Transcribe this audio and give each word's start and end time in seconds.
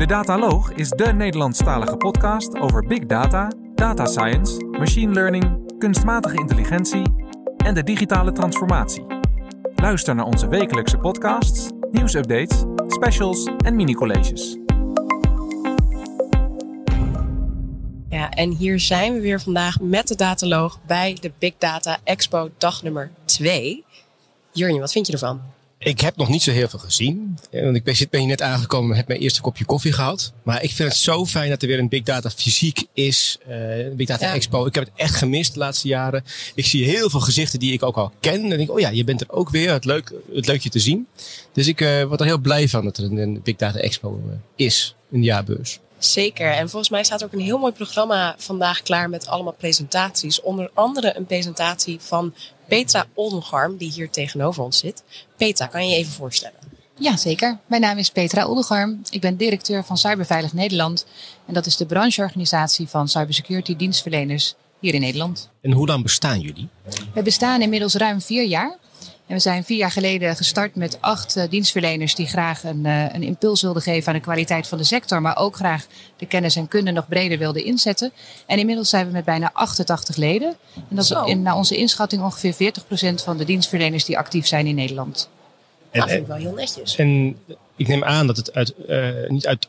De 0.00 0.06
Dataloog 0.06 0.72
is 0.72 0.88
de 0.88 1.12
Nederlandstalige 1.12 1.96
podcast 1.96 2.58
over 2.58 2.86
big 2.86 3.06
data, 3.06 3.52
data 3.74 4.06
science, 4.06 4.64
machine 4.64 5.12
learning, 5.12 5.74
kunstmatige 5.78 6.36
intelligentie 6.36 7.02
en 7.56 7.74
de 7.74 7.82
digitale 7.82 8.32
transformatie. 8.32 9.06
Luister 9.74 10.14
naar 10.14 10.24
onze 10.24 10.48
wekelijkse 10.48 10.98
podcasts, 10.98 11.68
nieuwsupdates, 11.90 12.64
specials 12.86 13.48
en 13.64 13.76
mini-colleges. 13.76 14.56
Ja, 18.08 18.30
en 18.30 18.50
hier 18.50 18.80
zijn 18.80 19.12
we 19.12 19.20
weer 19.20 19.40
vandaag 19.40 19.80
met 19.80 20.08
de 20.08 20.16
Dataloog 20.16 20.78
bij 20.86 21.16
de 21.20 21.32
Big 21.38 21.54
Data 21.58 21.98
Expo 22.04 22.50
dag 22.58 22.82
nummer 22.82 23.10
2. 23.24 23.84
Jurjen, 24.52 24.80
wat 24.80 24.92
vind 24.92 25.06
je 25.06 25.12
ervan? 25.12 25.40
Ik 25.82 26.00
heb 26.00 26.16
nog 26.16 26.28
niet 26.28 26.42
zo 26.42 26.50
heel 26.50 26.68
veel 26.68 26.78
gezien. 26.78 27.38
Eh, 27.50 27.62
Want 27.62 27.76
ik 27.76 27.84
ben, 27.84 27.96
zit- 27.96 28.10
ben 28.10 28.20
hier 28.20 28.28
net 28.28 28.42
aangekomen, 28.42 28.96
heb 28.96 29.08
mijn 29.08 29.20
eerste 29.20 29.40
kopje 29.40 29.64
koffie 29.64 29.92
gehad. 29.92 30.32
Maar 30.42 30.62
ik 30.62 30.70
vind 30.70 30.88
het 30.88 30.98
zo 30.98 31.26
fijn 31.26 31.50
dat 31.50 31.62
er 31.62 31.68
weer 31.68 31.78
een 31.78 31.88
Big 31.88 32.02
Data 32.02 32.30
fysiek 32.30 32.84
is. 32.92 33.38
een 33.48 33.96
Big 33.96 34.06
Data 34.06 34.26
Ja. 34.26 34.34
Expo. 34.34 34.66
Ik 34.66 34.74
heb 34.74 34.84
het 34.84 34.92
echt 34.96 35.14
gemist 35.14 35.52
de 35.52 35.58
laatste 35.58 35.88
jaren. 35.88 36.24
Ik 36.54 36.66
zie 36.66 36.84
heel 36.84 37.10
veel 37.10 37.20
gezichten 37.20 37.58
die 37.58 37.72
ik 37.72 37.82
ook 37.82 37.96
al 37.96 38.12
ken. 38.20 38.42
En 38.42 38.48
denk 38.48 38.60
ik, 38.60 38.70
oh 38.70 38.80
ja, 38.80 38.88
je 38.88 39.04
bent 39.04 39.20
er 39.20 39.30
ook 39.30 39.50
weer. 39.50 39.72
Het 39.72 39.84
leuk, 39.84 40.12
het 40.34 40.46
leuk 40.46 40.60
je 40.62 40.68
te 40.68 40.78
zien. 40.78 41.06
Dus 41.52 41.66
ik 41.66 41.80
eh, 41.80 42.04
word 42.04 42.20
er 42.20 42.26
heel 42.26 42.38
blij 42.38 42.68
van 42.68 42.84
dat 42.84 42.96
er 42.98 43.04
een, 43.04 43.16
een 43.16 43.40
Big 43.42 43.56
Data 43.56 43.78
Expo 43.78 44.20
is. 44.56 44.94
Een 45.12 45.22
jaarbeurs. 45.22 45.78
Zeker. 45.98 46.50
En 46.50 46.68
volgens 46.70 46.90
mij 46.90 47.04
staat 47.04 47.20
er 47.20 47.26
ook 47.26 47.32
een 47.32 47.40
heel 47.40 47.58
mooi 47.58 47.72
programma 47.72 48.34
vandaag 48.38 48.82
klaar 48.82 49.08
met 49.10 49.26
allemaal 49.26 49.52
presentaties. 49.52 50.40
Onder 50.40 50.70
andere 50.74 51.16
een 51.16 51.26
presentatie 51.26 51.98
van 52.00 52.34
Petra 52.70 53.06
Oldengarm, 53.14 53.76
die 53.76 53.90
hier 53.90 54.10
tegenover 54.10 54.62
ons 54.62 54.78
zit. 54.78 55.02
Petra, 55.36 55.66
kan 55.66 55.84
je 55.84 55.90
je 55.90 55.96
even 55.96 56.12
voorstellen? 56.12 56.58
Ja, 56.98 57.16
zeker. 57.16 57.58
Mijn 57.66 57.80
naam 57.80 57.98
is 57.98 58.10
Petra 58.10 58.46
Oldegarm. 58.46 59.00
Ik 59.10 59.20
ben 59.20 59.36
directeur 59.36 59.84
van 59.84 59.98
Cyberveilig 59.98 60.52
Nederland. 60.52 61.06
En 61.46 61.54
dat 61.54 61.66
is 61.66 61.76
de 61.76 61.86
brancheorganisatie 61.86 62.88
van 62.88 63.08
cybersecurity 63.08 63.76
dienstverleners 63.76 64.54
hier 64.80 64.94
in 64.94 65.00
Nederland. 65.00 65.50
En 65.60 65.72
hoe 65.72 65.86
lang 65.86 66.02
bestaan 66.02 66.40
jullie? 66.40 66.68
We 67.14 67.22
bestaan 67.22 67.62
inmiddels 67.62 67.94
ruim 67.94 68.20
vier 68.20 68.44
jaar. 68.44 68.76
En 69.30 69.36
we 69.36 69.42
zijn 69.42 69.64
vier 69.64 69.76
jaar 69.76 69.90
geleden 69.90 70.36
gestart 70.36 70.74
met 70.74 70.98
acht 71.00 71.36
eh, 71.36 71.50
dienstverleners 71.50 72.14
die 72.14 72.26
graag 72.26 72.64
een, 72.64 72.86
eh, 72.86 73.04
een 73.12 73.22
impuls 73.22 73.62
wilden 73.62 73.82
geven 73.82 74.08
aan 74.08 74.14
de 74.14 74.20
kwaliteit 74.20 74.66
van 74.66 74.78
de 74.78 74.84
sector, 74.84 75.22
maar 75.22 75.36
ook 75.36 75.56
graag 75.56 75.86
de 76.16 76.26
kennis 76.26 76.56
en 76.56 76.68
kunde 76.68 76.90
nog 76.90 77.08
breder 77.08 77.38
wilden 77.38 77.64
inzetten. 77.64 78.12
En 78.46 78.58
inmiddels 78.58 78.88
zijn 78.88 79.06
we 79.06 79.12
met 79.12 79.24
bijna 79.24 79.50
88 79.52 80.16
leden. 80.16 80.56
En 80.74 80.96
dat 80.96 81.04
is 81.04 81.10
in, 81.24 81.42
naar 81.42 81.56
onze 81.56 81.76
inschatting 81.76 82.22
ongeveer 82.22 82.72
40% 83.12 83.14
van 83.14 83.36
de 83.36 83.44
dienstverleners 83.44 84.04
die 84.04 84.18
actief 84.18 84.46
zijn 84.46 84.66
in 84.66 84.74
Nederland. 84.74 85.28
En, 85.90 86.00
Dat 86.00 86.08
vind 86.08 86.20
ik 86.20 86.26
wel 86.26 86.36
heel 86.36 86.54
netjes. 86.54 86.96
En 86.96 87.36
ik 87.76 87.88
neem 87.88 88.04
aan 88.04 88.26
dat 88.26 88.36
het 88.36 88.54
uit, 88.54 88.74
eh, 88.86 89.08
niet 89.28 89.46
uit 89.46 89.68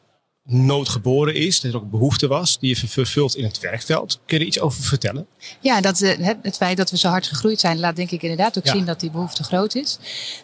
nood 0.51 0.89
geboren 0.89 1.35
is. 1.35 1.61
Dat 1.61 1.71
er 1.71 1.77
ook 1.77 1.91
behoefte 1.91 2.27
was 2.27 2.59
die 2.59 2.69
je 2.79 2.87
vervult 2.87 3.35
in 3.35 3.43
het 3.43 3.59
werkveld. 3.59 4.19
Kun 4.25 4.37
je 4.37 4.41
er 4.43 4.47
iets 4.47 4.59
over 4.59 4.83
vertellen? 4.83 5.25
Ja, 5.59 5.81
dat, 5.81 6.01
eh, 6.01 6.17
het, 6.25 6.37
het 6.41 6.57
feit 6.57 6.77
dat 6.77 6.89
we 6.91 6.97
zo 6.97 7.07
hard 7.09 7.27
gegroeid 7.27 7.59
zijn, 7.59 7.79
laat 7.79 7.95
denk 7.95 8.11
ik 8.11 8.21
inderdaad 8.21 8.57
ook 8.57 8.65
Ja. 8.65 8.71
zien 8.71 8.85
dat 8.85 8.99
die 8.99 9.11
behoefte 9.11 9.43
groot 9.43 9.75
is. 9.75 9.97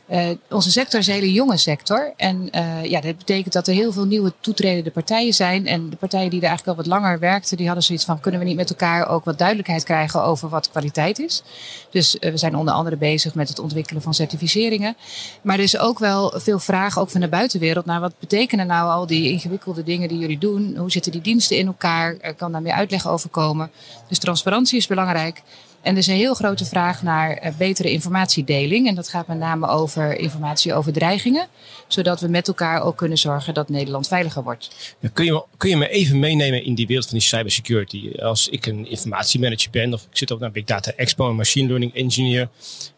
Eh, 0.06 0.30
onze 0.50 0.72
sector 0.72 1.00
is 1.00 1.08
een 1.08 1.14
hele 1.14 1.32
jonge 1.32 1.58
sector. 1.58 2.14
En 2.18 2.50
eh, 2.52 2.86
ja, 2.86 3.02
dat 3.02 3.18
betekent 3.18 3.54
dat 3.54 3.68
er 3.68 3.74
heel 3.74 3.92
veel 3.92 4.06
nieuwe 4.06 4.34
toetredende 4.40 4.92
partijen 4.92 5.34
zijn. 5.34 5.68
En 5.68 5.90
de 5.90 5.96
partijen 5.96 6.30
die 6.30 6.42
er 6.42 6.48
eigenlijk 6.48 6.78
al 6.78 6.84
wat 6.84 6.94
langer 6.94 7.20
werkten, 7.20 7.58
die 7.58 7.66
hadden 7.66 7.84
zoiets 7.84 8.06
van: 8.06 8.20
kunnen 8.20 8.40
we 8.40 8.46
niet 8.46 8.56
met 8.56 8.70
elkaar 8.70 9.08
ook 9.10 9.26
wat 9.26 9.38
duidelijkheid 9.38 9.84
krijgen 9.84 10.24
over 10.24 10.50
wat 10.50 10.70
kwaliteit 10.70 11.20
is? 11.20 11.44
Dus 11.92 12.18
we 12.20 12.38
zijn 12.38 12.56
onder 12.56 12.74
andere 12.74 12.98
bezig 12.98 13.34
met 13.34 13.50
het 13.50 13.60
ontwikkelen 13.60 14.02
van 14.02 14.14
certificeringen. 14.14 14.96
Maar 15.42 15.58
er 15.58 15.64
is 15.64 15.78
ook 15.78 16.00
wel 16.00 16.34
veel 16.36 16.60
vraag, 16.60 17.00
ook 17.00 17.10
van 17.10 17.22
de 17.22 17.28
buitenwereld, 17.28 17.86
naar 17.86 18.00
wat 18.00 18.20
betekenen 18.20 18.68
nou 18.68 18.90
al 18.90 19.08
die 19.08 19.32
ingewikkelde 19.32 19.84
dingen 19.84 19.96
die 20.06 20.18
jullie 20.18 20.38
doen? 20.38 20.76
Hoe 20.78 20.92
zitten 20.92 21.12
die 21.12 21.22
diensten 21.22 21.58
in 21.58 21.68
elkaar? 21.68 22.34
Kan 22.36 22.52
daar 22.52 22.62
meer 22.62 22.74
uitleg 22.74 23.08
over 23.08 23.30
komen. 23.30 23.72
Dus 24.08 24.20
transparantie 24.20 24.78
is 24.78 24.88
belangrijk. 24.88 25.42
En 25.88 25.94
er 25.94 26.00
is 26.00 26.08
een 26.08 26.16
heel 26.16 26.34
grote 26.34 26.66
vraag 26.66 27.04
naar 27.04 27.32
eh, 27.32 27.52
betere 27.58 27.92
informatiedeling. 27.92 28.88
En 28.88 28.96
dat 28.96 29.10
gaat 29.10 29.28
met 29.28 29.38
name 29.38 29.68
over 29.68 30.20
informatie 30.20 30.74
over 30.74 30.94
dreigingen. 30.94 31.48
Zodat 31.88 32.22
we 32.22 32.28
met 32.28 32.48
elkaar 32.48 32.82
ook 32.82 32.98
kunnen 32.98 33.18
zorgen 33.18 33.54
dat 33.54 33.70
Nederland 33.70 34.08
veiliger 34.08 34.44
wordt. 34.44 34.96
Ja, 35.00 35.10
kun, 35.14 35.26
je, 35.26 35.44
kun 35.58 35.70
je 35.70 35.78
me 35.78 35.90
even 35.90 36.20
meenemen 36.20 36.64
in 36.64 36.76
die 36.76 36.88
wereld 36.88 37.08
van 37.08 37.18
die 37.18 37.28
cybersecurity? 37.28 38.12
Als 38.20 38.48
ik 38.50 38.66
een 38.66 38.90
informatiemanager 38.90 39.72
ben 39.72 39.94
of 39.94 40.02
ik 40.02 40.18
zit 40.18 40.32
op 40.32 40.42
een 40.42 40.52
Big 40.52 40.64
Data 40.64 40.92
Expo, 40.96 41.30
een 41.30 41.36
machine 41.36 41.68
learning 41.68 41.94
engineer. 41.94 42.50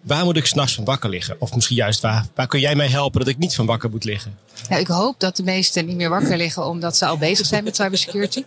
Waar 0.01 0.23
moet 0.23 0.37
ik 0.37 0.45
s'nachts 0.45 0.73
van 0.75 0.83
wakker 0.83 1.09
liggen? 1.09 1.35
Of 1.39 1.55
misschien 1.55 1.75
juist 1.75 2.01
waar, 2.01 2.25
waar 2.35 2.47
kun 2.47 2.59
jij 2.59 2.75
mij 2.75 2.87
helpen 2.87 3.19
dat 3.19 3.29
ik 3.29 3.37
niet 3.37 3.55
van 3.55 3.65
wakker 3.65 3.89
moet 3.89 4.03
liggen? 4.03 4.37
Nou, 4.69 4.81
ik 4.81 4.87
hoop 4.87 5.19
dat 5.19 5.35
de 5.35 5.43
meesten 5.43 5.85
niet 5.85 5.95
meer 5.95 6.09
wakker 6.09 6.37
liggen 6.37 6.65
omdat 6.65 6.97
ze 6.97 7.05
al 7.05 7.17
bezig 7.17 7.45
zijn 7.45 7.63
met 7.63 7.75
cybersecurity. 7.75 8.43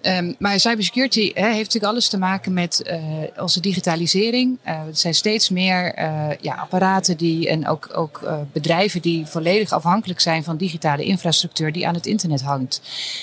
Ehm, 0.00 0.32
maar 0.38 0.60
cybersecurity 0.60 1.32
heeft 1.34 1.58
natuurlijk 1.58 1.84
alles 1.92 2.08
te 2.08 2.18
maken 2.18 2.52
met 2.52 2.82
eh, 2.82 3.02
onze 3.36 3.60
digitalisering. 3.60 4.58
Eh, 4.62 4.74
er 4.74 4.96
zijn 4.96 5.14
steeds 5.14 5.48
meer 5.48 5.94
eh, 5.94 6.28
ja, 6.40 6.54
apparaten 6.54 7.16
die, 7.16 7.48
en 7.48 7.68
ook, 7.68 7.88
ook 7.94 8.20
bedrijven 8.52 9.02
die 9.02 9.26
volledig 9.26 9.72
afhankelijk 9.72 10.20
zijn 10.20 10.44
van 10.44 10.56
digitale 10.56 11.04
infrastructuur 11.04 11.72
die 11.72 11.86
aan 11.86 11.94
het 11.94 12.06
internet 12.06 12.40
hangt. 12.40 12.82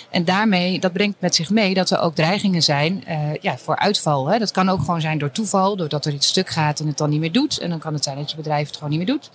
En 0.09 0.25
daarmee, 0.25 0.79
dat 0.79 0.93
brengt 0.93 1.21
met 1.21 1.35
zich 1.35 1.49
mee 1.49 1.73
dat 1.73 1.89
er 1.89 1.99
ook 1.99 2.15
dreigingen 2.15 2.63
zijn 2.63 3.03
ja, 3.41 3.57
voor 3.57 3.75
uitval. 3.75 4.39
Dat 4.39 4.51
kan 4.51 4.69
ook 4.69 4.79
gewoon 4.79 5.01
zijn 5.01 5.17
door 5.17 5.31
toeval, 5.31 5.75
doordat 5.75 6.05
er 6.05 6.13
iets 6.13 6.27
stuk 6.27 6.49
gaat 6.49 6.79
en 6.79 6.87
het 6.87 6.97
dan 6.97 7.09
niet 7.09 7.19
meer 7.19 7.31
doet. 7.31 7.57
En 7.57 7.69
dan 7.69 7.79
kan 7.79 7.93
het 7.93 8.03
zijn 8.03 8.17
dat 8.17 8.29
je 8.31 8.37
bedrijf 8.37 8.67
het 8.67 8.75
gewoon 8.75 8.89
niet 8.89 8.99
meer 8.99 9.07
doet. 9.07 9.29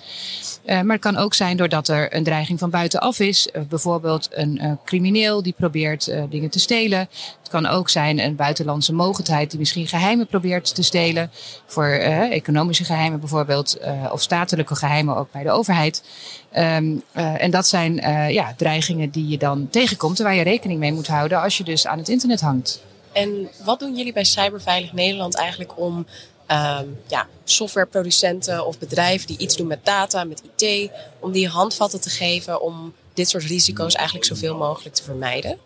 Maar 0.67 0.97
het 0.97 1.01
kan 1.01 1.17
ook 1.17 1.35
zijn 1.35 1.57
doordat 1.57 1.89
er 1.89 2.15
een 2.17 2.25
dreiging 2.25 2.59
van 2.59 2.71
buitenaf 2.71 3.19
is. 3.19 3.49
Bijvoorbeeld 3.69 4.29
een 4.31 4.79
crimineel 4.85 5.43
die 5.43 5.55
probeert 5.57 6.13
dingen 6.31 6.51
te 6.51 6.59
stelen. 6.59 7.09
Het 7.39 7.51
kan 7.51 7.67
ook 7.67 7.89
zijn 7.89 8.19
een 8.19 8.37
buitenlandse 8.37 8.93
mogendheid 8.93 9.51
die 9.51 9.59
misschien 9.59 9.87
geheimen 9.87 10.27
probeert 10.27 10.75
te 10.75 10.83
stelen. 10.83 11.31
Voor 11.67 11.87
eh, 11.87 12.33
economische 12.33 12.85
geheimen 12.85 13.21
bijvoorbeeld. 13.21 13.77
eh, 13.77 14.11
of 14.13 14.23
statelijke 14.23 14.75
geheimen 14.75 15.17
ook 15.17 15.33
bij 15.33 15.43
de 15.43 15.51
overheid. 15.51 16.05
Ehm, 16.51 16.97
eh, 17.13 17.43
en 17.43 17.51
dat 17.51 17.67
zijn 17.67 17.95
ja, 18.33 18.55
dreigingen 18.57 19.11
die 19.11 19.29
je 19.29 19.39
dan 19.39 19.69
tegenkomt. 19.71 20.19
En 20.19 20.25
waar 20.25 20.35
je 20.35 20.43
rekening 20.43 20.79
mee 20.79 20.93
moet 20.93 21.07
houden 21.07 21.41
als 21.41 21.57
je 21.57 21.65
dus 21.65 21.87
aan 21.87 21.99
het 21.99 22.09
internet 22.09 22.41
hangt. 22.41 22.83
En 23.13 23.49
wat 23.65 23.79
doen 23.79 23.97
jullie 23.97 24.13
bij 24.13 24.25
Cyberveilig 24.25 24.93
Nederland 24.93 25.37
eigenlijk 25.37 25.79
om 25.79 26.07
ehm, 26.47 26.87
ja, 27.07 27.27
softwareproducenten 27.45 28.67
of 28.67 28.79
bedrijven 28.79 29.27
die 29.27 29.39
iets 29.39 29.57
doen 29.57 29.67
met 29.67 29.85
data, 29.85 30.25
met 30.25 30.43
IT, 30.57 30.91
om 31.19 31.33
die 31.33 31.49
handvatten 31.49 32.01
te 32.01 32.11
geven 32.11 32.63
om 32.63 32.95
dit 33.15 33.29
soort 33.29 33.45
risico's 33.45 33.95
eigenlijk 33.95 34.27
zoveel 34.27 34.57
mogelijk 34.57 34.95
te 34.95 35.03
vermijden? 35.03 35.59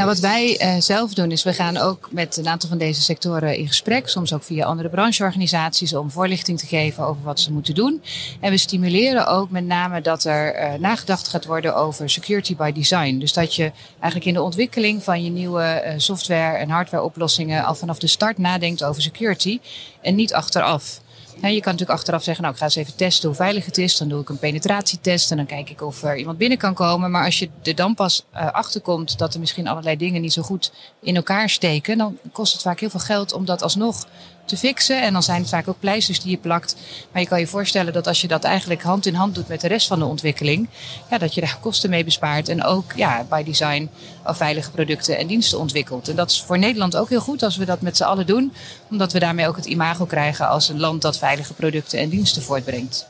Nou, 0.00 0.12
wat 0.12 0.20
wij 0.20 0.58
eh, 0.58 0.76
zelf 0.78 1.14
doen 1.14 1.30
is, 1.30 1.42
we 1.42 1.52
gaan 1.52 1.76
ook 1.76 2.08
met 2.10 2.36
een 2.36 2.48
aantal 2.48 2.68
van 2.68 2.78
deze 2.78 3.02
sectoren 3.02 3.56
in 3.56 3.66
gesprek, 3.66 4.08
soms 4.08 4.32
ook 4.32 4.42
via 4.42 4.64
andere 4.64 4.88
brancheorganisaties, 4.88 5.94
om 5.94 6.10
voorlichting 6.10 6.58
te 6.58 6.66
geven 6.66 7.04
over 7.04 7.22
wat 7.22 7.40
ze 7.40 7.52
moeten 7.52 7.74
doen. 7.74 8.02
En 8.40 8.50
we 8.50 8.56
stimuleren 8.56 9.26
ook 9.26 9.50
met 9.50 9.66
name 9.66 10.00
dat 10.00 10.24
er 10.24 10.54
eh, 10.54 10.78
nagedacht 10.78 11.28
gaat 11.28 11.44
worden 11.44 11.76
over 11.76 12.10
security 12.10 12.56
by 12.56 12.72
design. 12.72 13.18
Dus 13.18 13.32
dat 13.32 13.54
je 13.54 13.72
eigenlijk 13.90 14.24
in 14.24 14.34
de 14.34 14.42
ontwikkeling 14.42 15.02
van 15.02 15.24
je 15.24 15.30
nieuwe 15.30 15.62
eh, 15.62 15.94
software 15.96 16.56
en 16.56 16.70
hardware 16.70 17.04
oplossingen 17.04 17.64
al 17.64 17.74
vanaf 17.74 17.98
de 17.98 18.06
start 18.06 18.38
nadenkt 18.38 18.84
over 18.84 19.02
security 19.02 19.60
en 20.00 20.14
niet 20.14 20.34
achteraf. 20.34 21.00
Je 21.48 21.60
kan 21.60 21.72
natuurlijk 21.72 21.98
achteraf 21.98 22.22
zeggen, 22.22 22.42
nou 22.42 22.54
ik 22.54 22.60
ga 22.60 22.66
eens 22.66 22.76
even 22.76 22.96
testen 22.96 23.28
hoe 23.28 23.36
veilig 23.36 23.64
het 23.64 23.78
is. 23.78 23.96
Dan 23.96 24.08
doe 24.08 24.20
ik 24.20 24.28
een 24.28 24.38
penetratietest 24.38 25.30
en 25.30 25.36
dan 25.36 25.46
kijk 25.46 25.70
ik 25.70 25.82
of 25.82 26.02
er 26.02 26.16
iemand 26.16 26.38
binnen 26.38 26.58
kan 26.58 26.74
komen. 26.74 27.10
Maar 27.10 27.24
als 27.24 27.38
je 27.38 27.50
er 27.62 27.74
dan 27.74 27.94
pas 27.94 28.24
uh, 28.34 28.50
achter 28.50 28.80
komt 28.80 29.18
dat 29.18 29.34
er 29.34 29.40
misschien 29.40 29.68
allerlei 29.68 29.96
dingen 29.96 30.20
niet 30.20 30.32
zo 30.32 30.42
goed 30.42 30.72
in 31.00 31.16
elkaar 31.16 31.48
steken, 31.48 31.98
dan 31.98 32.18
kost 32.32 32.52
het 32.52 32.62
vaak 32.62 32.80
heel 32.80 32.90
veel 32.90 33.00
geld 33.00 33.32
om 33.32 33.44
dat 33.44 33.62
alsnog 33.62 34.06
te 34.44 34.56
fixen. 34.56 35.02
En 35.02 35.12
dan 35.12 35.22
zijn 35.22 35.40
het 35.40 35.50
vaak 35.50 35.68
ook 35.68 35.80
pleisters 35.80 36.20
die 36.20 36.30
je 36.30 36.36
plakt. 36.36 36.76
Maar 37.12 37.22
je 37.22 37.28
kan 37.28 37.40
je 37.40 37.46
voorstellen 37.46 37.92
dat 37.92 38.06
als 38.06 38.20
je 38.20 38.28
dat 38.28 38.44
eigenlijk 38.44 38.82
hand 38.82 39.06
in 39.06 39.14
hand 39.14 39.34
doet 39.34 39.48
met 39.48 39.60
de 39.60 39.68
rest 39.68 39.86
van 39.86 39.98
de 39.98 40.04
ontwikkeling, 40.04 40.68
ja, 41.10 41.18
dat 41.18 41.34
je 41.34 41.40
daar 41.40 41.58
kosten 41.60 41.90
mee 41.90 42.04
bespaart. 42.04 42.48
En 42.48 42.64
ook 42.64 42.92
ja, 42.96 43.26
by 43.28 43.42
design 43.42 43.90
al 44.22 44.34
veilige 44.34 44.70
producten 44.70 45.18
en 45.18 45.26
diensten 45.26 45.58
ontwikkelt. 45.58 46.08
En 46.08 46.16
dat 46.16 46.30
is 46.30 46.42
voor 46.42 46.58
Nederland 46.58 46.96
ook 46.96 47.08
heel 47.08 47.20
goed 47.20 47.42
als 47.42 47.56
we 47.56 47.64
dat 47.64 47.80
met 47.80 47.96
z'n 47.96 48.02
allen 48.02 48.26
doen. 48.26 48.52
Omdat 48.90 49.12
we 49.12 49.18
daarmee 49.18 49.48
ook 49.48 49.56
het 49.56 49.66
imago 49.66 50.04
krijgen 50.04 50.48
als 50.48 50.68
een 50.68 50.80
land 50.80 51.02
dat 51.02 51.18
veilige 51.18 51.54
producten 51.54 51.98
en 51.98 52.08
diensten 52.08 52.42
voortbrengt. 52.42 53.08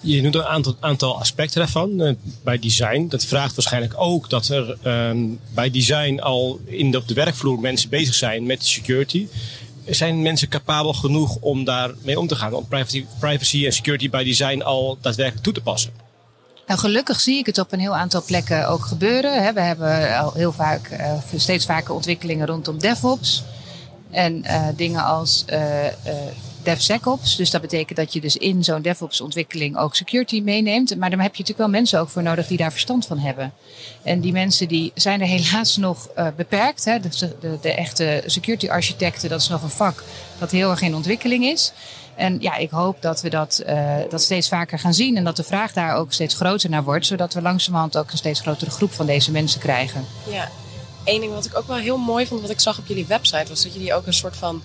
Je 0.00 0.22
noemt 0.22 0.34
een 0.34 0.44
aantal, 0.44 0.76
aantal 0.80 1.18
aspecten 1.18 1.58
daarvan. 1.58 2.00
Uh, 2.00 2.12
bij 2.44 2.58
design, 2.58 3.06
dat 3.08 3.24
vraagt 3.24 3.54
waarschijnlijk 3.54 3.94
ook 3.96 4.30
dat 4.30 4.48
er 4.48 4.76
um, 4.84 5.40
bij 5.54 5.70
design 5.70 6.18
al 6.18 6.60
in 6.64 6.90
de, 6.90 6.98
op 6.98 7.08
de 7.08 7.14
werkvloer 7.14 7.60
mensen 7.60 7.88
bezig 7.88 8.14
zijn 8.14 8.46
met 8.46 8.66
security. 8.66 9.26
Zijn 9.90 10.22
mensen 10.22 10.48
capabel 10.48 10.92
genoeg 10.92 11.36
om 11.40 11.64
daarmee 11.64 12.18
om 12.18 12.26
te 12.26 12.34
gaan? 12.34 12.54
Om 12.54 12.66
privacy, 12.68 13.06
privacy 13.18 13.66
en 13.66 13.72
security 13.72 14.10
by 14.10 14.24
design 14.24 14.60
al 14.60 14.98
daadwerkelijk 15.00 15.44
toe 15.44 15.52
te 15.52 15.60
passen? 15.60 15.92
Nou, 16.66 16.80
gelukkig 16.80 17.20
zie 17.20 17.38
ik 17.38 17.46
het 17.46 17.58
op 17.58 17.72
een 17.72 17.80
heel 17.80 17.96
aantal 17.96 18.22
plekken 18.22 18.68
ook 18.68 18.84
gebeuren. 18.84 19.54
We 19.54 19.60
hebben 19.60 20.18
al 20.18 20.32
heel 20.32 20.52
vaak, 20.52 20.90
uh, 20.90 21.12
steeds 21.36 21.66
vaker 21.66 21.94
ontwikkelingen 21.94 22.46
rondom 22.46 22.78
DevOps. 22.78 23.42
En 24.10 24.44
uh, 24.44 24.66
dingen 24.76 25.04
als 25.04 25.44
uh, 25.50 25.58
DevSecOps. 26.68 27.36
Dus 27.36 27.50
dat 27.50 27.60
betekent 27.60 27.98
dat 27.98 28.12
je 28.12 28.20
dus 28.20 28.36
in 28.36 28.64
zo'n 28.64 28.82
DevOps 28.82 29.20
ontwikkeling 29.20 29.76
ook 29.76 29.94
security 29.94 30.40
meeneemt. 30.40 30.96
Maar 30.96 31.10
dan 31.10 31.18
heb 31.18 31.34
je 31.34 31.40
natuurlijk 31.40 31.58
wel 31.58 31.80
mensen 31.80 32.00
ook 32.00 32.08
voor 32.08 32.22
nodig 32.22 32.46
die 32.46 32.56
daar 32.56 32.70
verstand 32.70 33.06
van 33.06 33.18
hebben. 33.18 33.52
En 34.02 34.20
die 34.20 34.32
mensen 34.32 34.68
die 34.68 34.92
zijn 34.94 35.20
er 35.20 35.26
helaas 35.26 35.76
nog 35.76 36.08
uh, 36.18 36.26
beperkt. 36.36 36.84
Hè. 36.84 37.00
De, 37.00 37.08
de, 37.40 37.58
de, 37.60 37.74
echte 37.74 38.22
security 38.26 38.68
architecten, 38.68 39.28
dat 39.28 39.40
is 39.40 39.48
nog 39.48 39.62
een 39.62 39.70
vak 39.70 40.02
dat 40.38 40.50
heel 40.50 40.70
erg 40.70 40.80
in 40.80 40.94
ontwikkeling 40.94 41.44
is. 41.44 41.72
En 42.14 42.40
ja, 42.40 42.56
ik 42.56 42.70
hoop 42.70 43.02
dat 43.02 43.20
we 43.20 43.30
dat, 43.30 43.62
uh, 43.66 43.96
dat 44.10 44.22
steeds 44.22 44.48
vaker 44.48 44.78
gaan 44.78 44.94
zien 44.94 45.16
en 45.16 45.24
dat 45.24 45.36
de 45.36 45.44
vraag 45.44 45.72
daar 45.72 45.94
ook 45.94 46.12
steeds 46.12 46.34
groter 46.34 46.70
naar 46.70 46.84
wordt, 46.84 47.06
zodat 47.06 47.34
we 47.34 47.42
langzamerhand 47.42 47.96
ook 47.96 48.10
een 48.10 48.18
steeds 48.18 48.40
grotere 48.40 48.70
groep 48.70 48.92
van 48.92 49.06
deze 49.06 49.30
mensen 49.30 49.60
krijgen. 49.60 50.04
Ja, 50.30 50.48
één 51.04 51.20
ding 51.20 51.32
wat 51.32 51.44
ik 51.44 51.56
ook 51.56 51.66
wel 51.66 51.76
heel 51.76 51.98
mooi 51.98 52.26
vond, 52.26 52.40
wat 52.40 52.50
ik 52.50 52.60
zag 52.60 52.78
op 52.78 52.86
jullie 52.86 53.06
website, 53.06 53.48
was 53.48 53.62
dat 53.62 53.74
jullie 53.74 53.94
ook 53.94 54.06
een 54.06 54.14
soort 54.14 54.36
van 54.36 54.62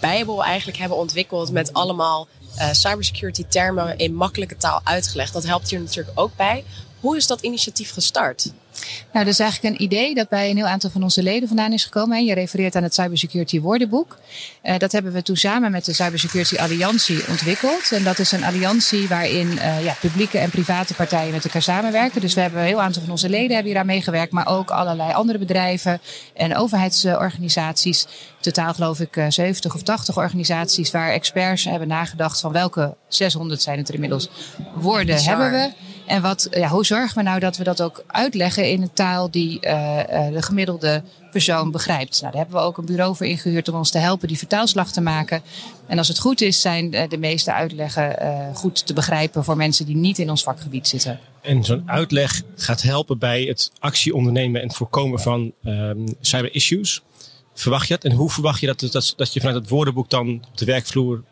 bijbel 0.00 0.44
eigenlijk 0.44 0.78
hebben 0.78 0.98
ontwikkeld 0.98 1.52
met 1.52 1.72
allemaal 1.72 2.28
uh, 2.56 2.72
cybersecurity 2.72 3.44
termen 3.48 3.98
in 3.98 4.14
makkelijke 4.14 4.56
taal 4.56 4.80
uitgelegd. 4.84 5.32
Dat 5.32 5.44
helpt 5.44 5.70
hier 5.70 5.80
natuurlijk 5.80 6.18
ook 6.18 6.36
bij. 6.36 6.64
Hoe 7.00 7.16
is 7.16 7.26
dat 7.26 7.40
initiatief 7.40 7.92
gestart? 7.92 8.52
Nou, 9.12 9.24
dat 9.24 9.34
is 9.34 9.40
eigenlijk 9.40 9.74
een 9.74 9.82
idee 9.82 10.14
dat 10.14 10.28
bij 10.28 10.50
een 10.50 10.56
heel 10.56 10.66
aantal 10.66 10.90
van 10.90 11.02
onze 11.02 11.22
leden 11.22 11.48
vandaan 11.48 11.72
is 11.72 11.84
gekomen. 11.84 12.24
Je 12.24 12.34
refereert 12.34 12.76
aan 12.76 12.82
het 12.82 12.94
Cybersecurity 12.94 13.60
Woordenboek. 13.60 14.18
Uh, 14.62 14.78
dat 14.78 14.92
hebben 14.92 15.12
we 15.12 15.22
toen 15.22 15.36
samen 15.36 15.70
met 15.70 15.84
de 15.84 15.92
Cybersecurity 15.92 16.56
Alliantie 16.56 17.28
ontwikkeld. 17.28 17.92
En 17.92 18.04
dat 18.04 18.18
is 18.18 18.32
een 18.32 18.44
alliantie 18.44 19.08
waarin 19.08 19.46
uh, 19.52 19.84
ja, 19.84 19.96
publieke 20.00 20.38
en 20.38 20.50
private 20.50 20.94
partijen 20.94 21.32
met 21.32 21.44
elkaar 21.44 21.62
samenwerken. 21.62 22.20
Dus 22.20 22.34
we 22.34 22.40
hebben 22.40 22.60
een 22.60 22.66
heel 22.66 22.82
aantal 22.82 23.02
van 23.02 23.10
onze 23.10 23.28
leden 23.28 23.54
hebben 23.54 23.72
hier 23.72 23.80
aan 23.80 23.86
meegewerkt, 23.86 24.32
maar 24.32 24.46
ook 24.46 24.70
allerlei 24.70 25.12
andere 25.12 25.38
bedrijven 25.38 26.00
en 26.34 26.56
overheidsorganisaties. 26.56 28.06
Totaal 28.40 28.74
geloof 28.74 29.00
ik 29.00 29.24
70 29.28 29.70
eh, 29.70 29.76
of 29.76 29.82
80 29.82 30.16
organisaties 30.16 30.90
waar 30.90 31.12
experts 31.12 31.64
hebben 31.64 31.88
nagedacht 31.88 32.40
van 32.40 32.52
welke 32.52 32.96
600 33.08 33.62
zijn 33.62 33.78
het 33.78 33.88
er 33.88 33.94
inmiddels 33.94 34.28
woorden 34.74 35.14
Bizar. 35.14 35.38
hebben 35.38 35.60
we. 35.60 35.93
En 36.06 36.22
wat, 36.22 36.48
ja, 36.50 36.68
hoe 36.68 36.86
zorgen 36.86 37.16
we 37.16 37.22
nou 37.22 37.40
dat 37.40 37.56
we 37.56 37.64
dat 37.64 37.82
ook 37.82 38.04
uitleggen 38.06 38.70
in 38.70 38.82
een 38.82 38.92
taal 38.92 39.30
die 39.30 39.58
uh, 39.60 39.72
uh, 39.72 40.32
de 40.32 40.42
gemiddelde 40.42 41.02
persoon 41.30 41.70
begrijpt? 41.70 42.20
Nou, 42.20 42.32
daar 42.32 42.42
hebben 42.42 42.60
we 42.60 42.66
ook 42.66 42.78
een 42.78 42.84
bureau 42.84 43.16
voor 43.16 43.26
ingehuurd 43.26 43.68
om 43.68 43.76
ons 43.76 43.90
te 43.90 43.98
helpen 43.98 44.28
die 44.28 44.38
vertaalslag 44.38 44.92
te 44.92 45.00
maken. 45.00 45.42
En 45.86 45.98
als 45.98 46.08
het 46.08 46.18
goed 46.18 46.40
is, 46.40 46.60
zijn 46.60 46.90
de 46.90 47.18
meeste 47.18 47.52
uitleggen 47.52 48.16
goed 48.54 48.86
te 48.86 48.92
begrijpen 48.92 49.44
voor 49.44 49.56
mensen 49.56 49.86
die 49.86 49.96
niet 49.96 50.18
in 50.18 50.30
ons 50.30 50.42
vakgebied 50.42 50.88
zitten. 50.88 51.20
En 51.42 51.64
zo'n 51.64 51.90
uitleg 51.90 52.42
gaat 52.56 52.82
helpen 52.82 53.18
bij 53.18 53.42
het 53.42 53.70
actie 53.78 54.14
ondernemen 54.14 54.60
en 54.60 54.66
het 54.66 54.76
voorkomen 54.76 55.20
van 55.20 55.52
um, 55.64 56.04
cyber 56.20 56.54
issues. 56.54 57.02
Verwacht 57.54 57.88
je 57.88 57.94
dat? 57.94 58.04
En 58.04 58.12
hoe 58.12 58.30
verwacht 58.30 58.60
je 58.60 58.66
dat, 58.66 58.80
dat, 58.80 59.14
dat 59.16 59.32
je 59.32 59.40
vanuit 59.40 59.58
het 59.58 59.68
woordenboek 59.68 60.10
dan 60.10 60.44
op 60.50 60.56
de 60.58 60.64
werkvloer 60.64 61.22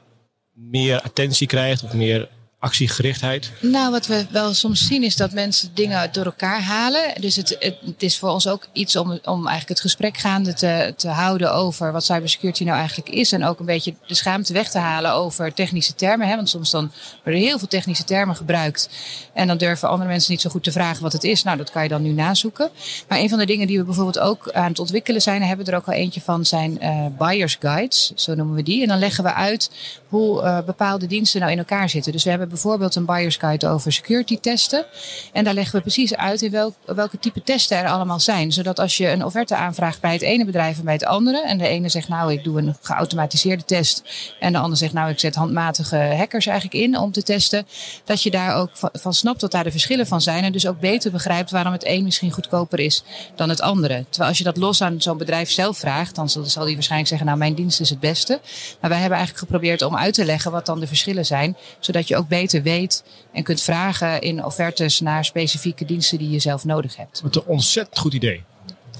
meer 0.54 1.00
attentie 1.00 1.46
krijgt 1.46 1.82
of 1.82 1.92
meer 1.92 2.28
actiegerichtheid? 2.62 3.50
Nou, 3.60 3.90
wat 3.90 4.06
we 4.06 4.26
wel 4.30 4.54
soms 4.54 4.86
zien 4.86 5.02
is 5.02 5.16
dat 5.16 5.32
mensen 5.32 5.70
dingen 5.74 6.12
door 6.12 6.24
elkaar 6.24 6.62
halen. 6.62 7.20
Dus 7.20 7.36
het, 7.36 7.56
het, 7.58 8.02
is 8.02 8.18
voor 8.18 8.28
ons 8.28 8.48
ook 8.48 8.66
iets 8.72 8.96
om, 8.96 9.10
om 9.10 9.38
eigenlijk 9.38 9.68
het 9.68 9.80
gesprek 9.80 10.16
gaande 10.16 10.54
te, 10.54 10.94
te 10.96 11.08
houden 11.08 11.54
over 11.54 11.92
wat 11.92 12.04
cybersecurity 12.04 12.64
nou 12.64 12.76
eigenlijk 12.76 13.08
is. 13.08 13.32
En 13.32 13.44
ook 13.44 13.58
een 13.58 13.66
beetje 13.66 13.94
de 14.06 14.14
schaamte 14.14 14.52
weg 14.52 14.70
te 14.70 14.78
halen 14.78 15.12
over 15.12 15.54
technische 15.54 15.94
termen. 15.94 16.28
Hè? 16.28 16.36
Want 16.36 16.48
soms 16.48 16.70
dan 16.70 16.92
worden 17.24 17.42
heel 17.42 17.58
veel 17.58 17.68
technische 17.68 18.04
termen 18.04 18.36
gebruikt. 18.36 18.88
En 19.32 19.46
dan 19.46 19.56
durven 19.56 19.88
andere 19.88 20.10
mensen 20.10 20.32
niet 20.32 20.40
zo 20.40 20.50
goed 20.50 20.64
te 20.64 20.72
vragen 20.72 21.02
wat 21.02 21.12
het 21.12 21.24
is. 21.24 21.42
Nou, 21.42 21.56
dat 21.56 21.70
kan 21.70 21.82
je 21.82 21.88
dan 21.88 22.02
nu 22.02 22.10
nazoeken. 22.10 22.70
Maar 23.08 23.18
een 23.18 23.28
van 23.28 23.38
de 23.38 23.46
dingen 23.46 23.66
die 23.66 23.78
we 23.78 23.84
bijvoorbeeld 23.84 24.18
ook 24.18 24.50
aan 24.52 24.68
het 24.68 24.78
ontwikkelen 24.78 25.22
zijn, 25.22 25.42
hebben 25.42 25.66
we 25.66 25.72
er 25.72 25.78
ook 25.78 25.86
al 25.86 25.92
eentje 25.92 26.20
van, 26.20 26.44
zijn 26.44 26.78
uh, 26.82 27.06
buyers 27.18 27.56
guides. 27.60 28.12
Zo 28.14 28.34
noemen 28.34 28.54
we 28.54 28.62
die. 28.62 28.82
En 28.82 28.88
dan 28.88 28.98
leggen 28.98 29.24
we 29.24 29.32
uit 29.32 29.70
hoe 30.08 30.42
uh, 30.42 30.58
bepaalde 30.62 31.06
diensten 31.06 31.40
nou 31.40 31.52
in 31.52 31.58
elkaar 31.58 31.88
zitten. 31.88 32.12
Dus 32.12 32.24
we 32.24 32.30
hebben 32.30 32.50
bijvoorbeeld 32.52 32.94
een 32.94 33.04
buyer's 33.04 33.36
guide 33.36 33.68
over 33.68 33.92
security 33.92 34.40
testen. 34.40 34.84
En 35.32 35.44
daar 35.44 35.54
leggen 35.54 35.74
we 35.74 35.80
precies 35.80 36.16
uit 36.16 36.42
in 36.42 36.50
welk, 36.50 36.74
welke 36.84 37.18
type 37.18 37.42
testen 37.42 37.78
er 37.78 37.88
allemaal 37.88 38.20
zijn. 38.20 38.52
Zodat 38.52 38.78
als 38.78 38.96
je 38.96 39.08
een 39.08 39.24
offerte 39.24 39.56
aanvraagt 39.56 40.00
bij 40.00 40.12
het 40.12 40.22
ene 40.22 40.44
bedrijf 40.44 40.78
en 40.78 40.84
bij 40.84 40.92
het 40.92 41.04
andere. 41.04 41.42
En 41.46 41.58
de 41.58 41.68
ene 41.68 41.88
zegt 41.88 42.08
nou 42.08 42.32
ik 42.32 42.44
doe 42.44 42.58
een 42.58 42.76
geautomatiseerde 42.80 43.64
test. 43.64 44.02
En 44.40 44.52
de 44.52 44.58
ander 44.58 44.78
zegt 44.78 44.92
nou 44.92 45.10
ik 45.10 45.18
zet 45.18 45.34
handmatige 45.34 45.96
hackers 45.96 46.46
eigenlijk 46.46 46.84
in 46.84 46.98
om 46.98 47.12
te 47.12 47.22
testen. 47.22 47.66
Dat 48.04 48.22
je 48.22 48.30
daar 48.30 48.56
ook 48.56 48.70
van, 48.92 49.14
snapt 49.14 49.40
wat 49.40 49.50
daar 49.50 49.64
de 49.64 49.70
verschillen 49.70 50.06
van 50.06 50.20
zijn. 50.20 50.44
En 50.44 50.52
dus 50.52 50.66
ook 50.66 50.80
beter 50.80 51.10
begrijpt 51.10 51.50
waarom 51.50 51.72
het 51.72 51.86
een 51.86 52.04
misschien 52.04 52.32
goedkoper 52.32 52.80
is 52.80 53.04
dan 53.34 53.48
het 53.48 53.60
andere. 53.60 54.04
Terwijl 54.08 54.28
als 54.28 54.38
je 54.38 54.44
dat 54.44 54.56
los 54.56 54.82
aan 54.82 55.02
zo'n 55.02 55.18
bedrijf 55.18 55.50
zelf 55.50 55.78
vraagt. 55.78 56.14
Dan 56.14 56.28
zal, 56.28 56.44
zal 56.44 56.64
die 56.64 56.74
waarschijnlijk 56.74 57.08
zeggen 57.08 57.26
nou 57.26 57.38
mijn 57.38 57.54
dienst 57.54 57.80
is 57.80 57.90
het 57.90 58.00
beste. 58.00 58.40
Maar 58.80 58.90
wij 58.90 59.00
hebben 59.00 59.18
eigenlijk 59.18 59.48
geprobeerd 59.48 59.82
om 59.82 59.96
uit 59.96 60.14
te 60.14 60.24
leggen 60.24 60.50
wat 60.50 60.66
dan 60.66 60.80
de 60.80 60.86
verschillen 60.86 61.26
zijn. 61.26 61.56
Zodat 61.78 62.08
je 62.08 62.16
ook 62.16 62.28
beter 62.28 62.41
weet 62.50 63.04
en 63.32 63.42
kunt 63.42 63.60
vragen 63.60 64.20
in 64.20 64.44
offertes 64.44 65.00
naar 65.00 65.24
specifieke 65.24 65.84
diensten 65.84 66.18
die 66.18 66.30
je 66.30 66.38
zelf 66.38 66.64
nodig 66.64 66.96
hebt. 66.96 67.20
Wat 67.20 67.36
een 67.36 67.44
ontzettend 67.46 67.98
goed 67.98 68.14
idee. 68.14 68.44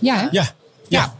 Ja, 0.00 0.16
hè? 0.16 0.22
Ja. 0.22 0.30
ja. 0.30 0.54
ja. 0.88 1.14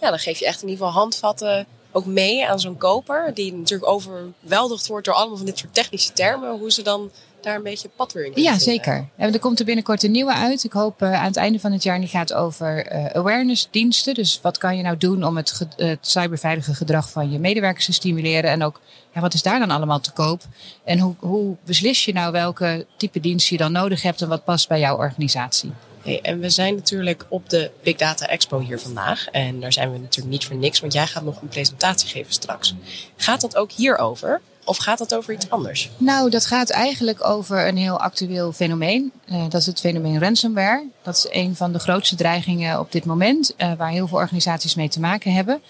Ja, 0.00 0.08
dan 0.10 0.18
geef 0.18 0.38
je 0.38 0.46
echt 0.46 0.62
in 0.62 0.68
ieder 0.68 0.86
geval 0.86 1.00
handvatten 1.00 1.66
ook 1.92 2.06
mee 2.06 2.48
aan 2.48 2.60
zo'n 2.60 2.76
koper. 2.76 3.30
Die 3.34 3.52
natuurlijk 3.54 3.90
overweldigd 3.90 4.86
wordt 4.86 5.06
door 5.06 5.14
allemaal 5.14 5.36
van 5.36 5.46
dit 5.46 5.58
soort 5.58 5.74
technische 5.74 6.12
termen. 6.12 6.58
Hoe 6.58 6.72
ze 6.72 6.82
dan 6.82 7.10
daar 7.42 7.56
een 7.56 7.62
beetje 7.62 7.90
weer 8.12 8.24
in 8.24 8.42
Ja, 8.42 8.58
zeker. 8.58 9.08
En 9.16 9.32
er 9.32 9.38
komt 9.38 9.58
er 9.58 9.64
binnenkort 9.64 10.02
een 10.02 10.10
nieuwe 10.10 10.34
uit. 10.34 10.64
Ik 10.64 10.72
hoop 10.72 11.02
uh, 11.02 11.12
aan 11.20 11.24
het 11.24 11.36
einde 11.36 11.60
van 11.60 11.72
het 11.72 11.82
jaar. 11.82 11.98
Die 11.98 12.08
gaat 12.08 12.32
over 12.32 12.92
uh, 12.92 13.06
awareness 13.06 13.68
diensten. 13.70 14.14
Dus 14.14 14.38
wat 14.42 14.58
kan 14.58 14.76
je 14.76 14.82
nou 14.82 14.96
doen 14.96 15.24
om 15.24 15.36
het, 15.36 15.66
het 15.76 15.98
cyberveilige 16.00 16.74
gedrag 16.74 17.10
van 17.10 17.30
je 17.30 17.38
medewerkers 17.38 17.84
te 17.84 17.92
stimuleren. 17.92 18.50
En 18.50 18.62
ook, 18.62 18.80
ja, 19.14 19.20
wat 19.20 19.34
is 19.34 19.42
daar 19.42 19.58
dan 19.58 19.70
allemaal 19.70 20.00
te 20.00 20.12
koop? 20.12 20.42
En 20.84 20.98
hoe, 20.98 21.14
hoe 21.18 21.56
beslis 21.64 22.04
je 22.04 22.12
nou 22.12 22.32
welke 22.32 22.86
type 22.96 23.20
dienst 23.20 23.48
je 23.48 23.56
dan 23.56 23.72
nodig 23.72 24.02
hebt 24.02 24.22
en 24.22 24.28
wat 24.28 24.44
past 24.44 24.68
bij 24.68 24.80
jouw 24.80 24.96
organisatie? 24.96 25.72
Hey, 26.02 26.20
en 26.20 26.40
we 26.40 26.50
zijn 26.50 26.74
natuurlijk 26.74 27.26
op 27.28 27.50
de 27.50 27.70
Big 27.82 27.96
Data 27.96 28.26
Expo 28.26 28.58
hier 28.58 28.80
vandaag. 28.80 29.28
En 29.28 29.60
daar 29.60 29.72
zijn 29.72 29.92
we 29.92 29.98
natuurlijk 29.98 30.32
niet 30.32 30.44
voor 30.44 30.56
niks, 30.56 30.80
want 30.80 30.92
jij 30.92 31.06
gaat 31.06 31.24
nog 31.24 31.42
een 31.42 31.48
presentatie 31.48 32.08
geven 32.08 32.32
straks. 32.32 32.74
Gaat 33.16 33.40
dat 33.40 33.56
ook 33.56 33.72
hierover? 33.72 34.40
Of 34.64 34.76
gaat 34.76 34.98
dat 34.98 35.14
over 35.14 35.32
iets 35.32 35.50
anders? 35.50 35.90
Nou, 35.96 36.30
dat 36.30 36.46
gaat 36.46 36.70
eigenlijk 36.70 37.26
over 37.26 37.66
een 37.68 37.76
heel 37.76 38.00
actueel 38.00 38.52
fenomeen. 38.52 39.12
Uh, 39.30 39.42
dat 39.48 39.60
is 39.60 39.66
het 39.66 39.80
fenomeen 39.80 40.20
ransomware. 40.20 40.86
Dat 41.02 41.16
is 41.16 41.26
een 41.30 41.56
van 41.56 41.72
de 41.72 41.78
grootste 41.78 42.16
dreigingen 42.16 42.78
op 42.78 42.92
dit 42.92 43.04
moment, 43.04 43.54
uh, 43.58 43.72
waar 43.72 43.90
heel 43.90 44.08
veel 44.08 44.18
organisaties 44.18 44.74
mee 44.74 44.88
te 44.88 45.00
maken 45.00 45.32
hebben. 45.32 45.62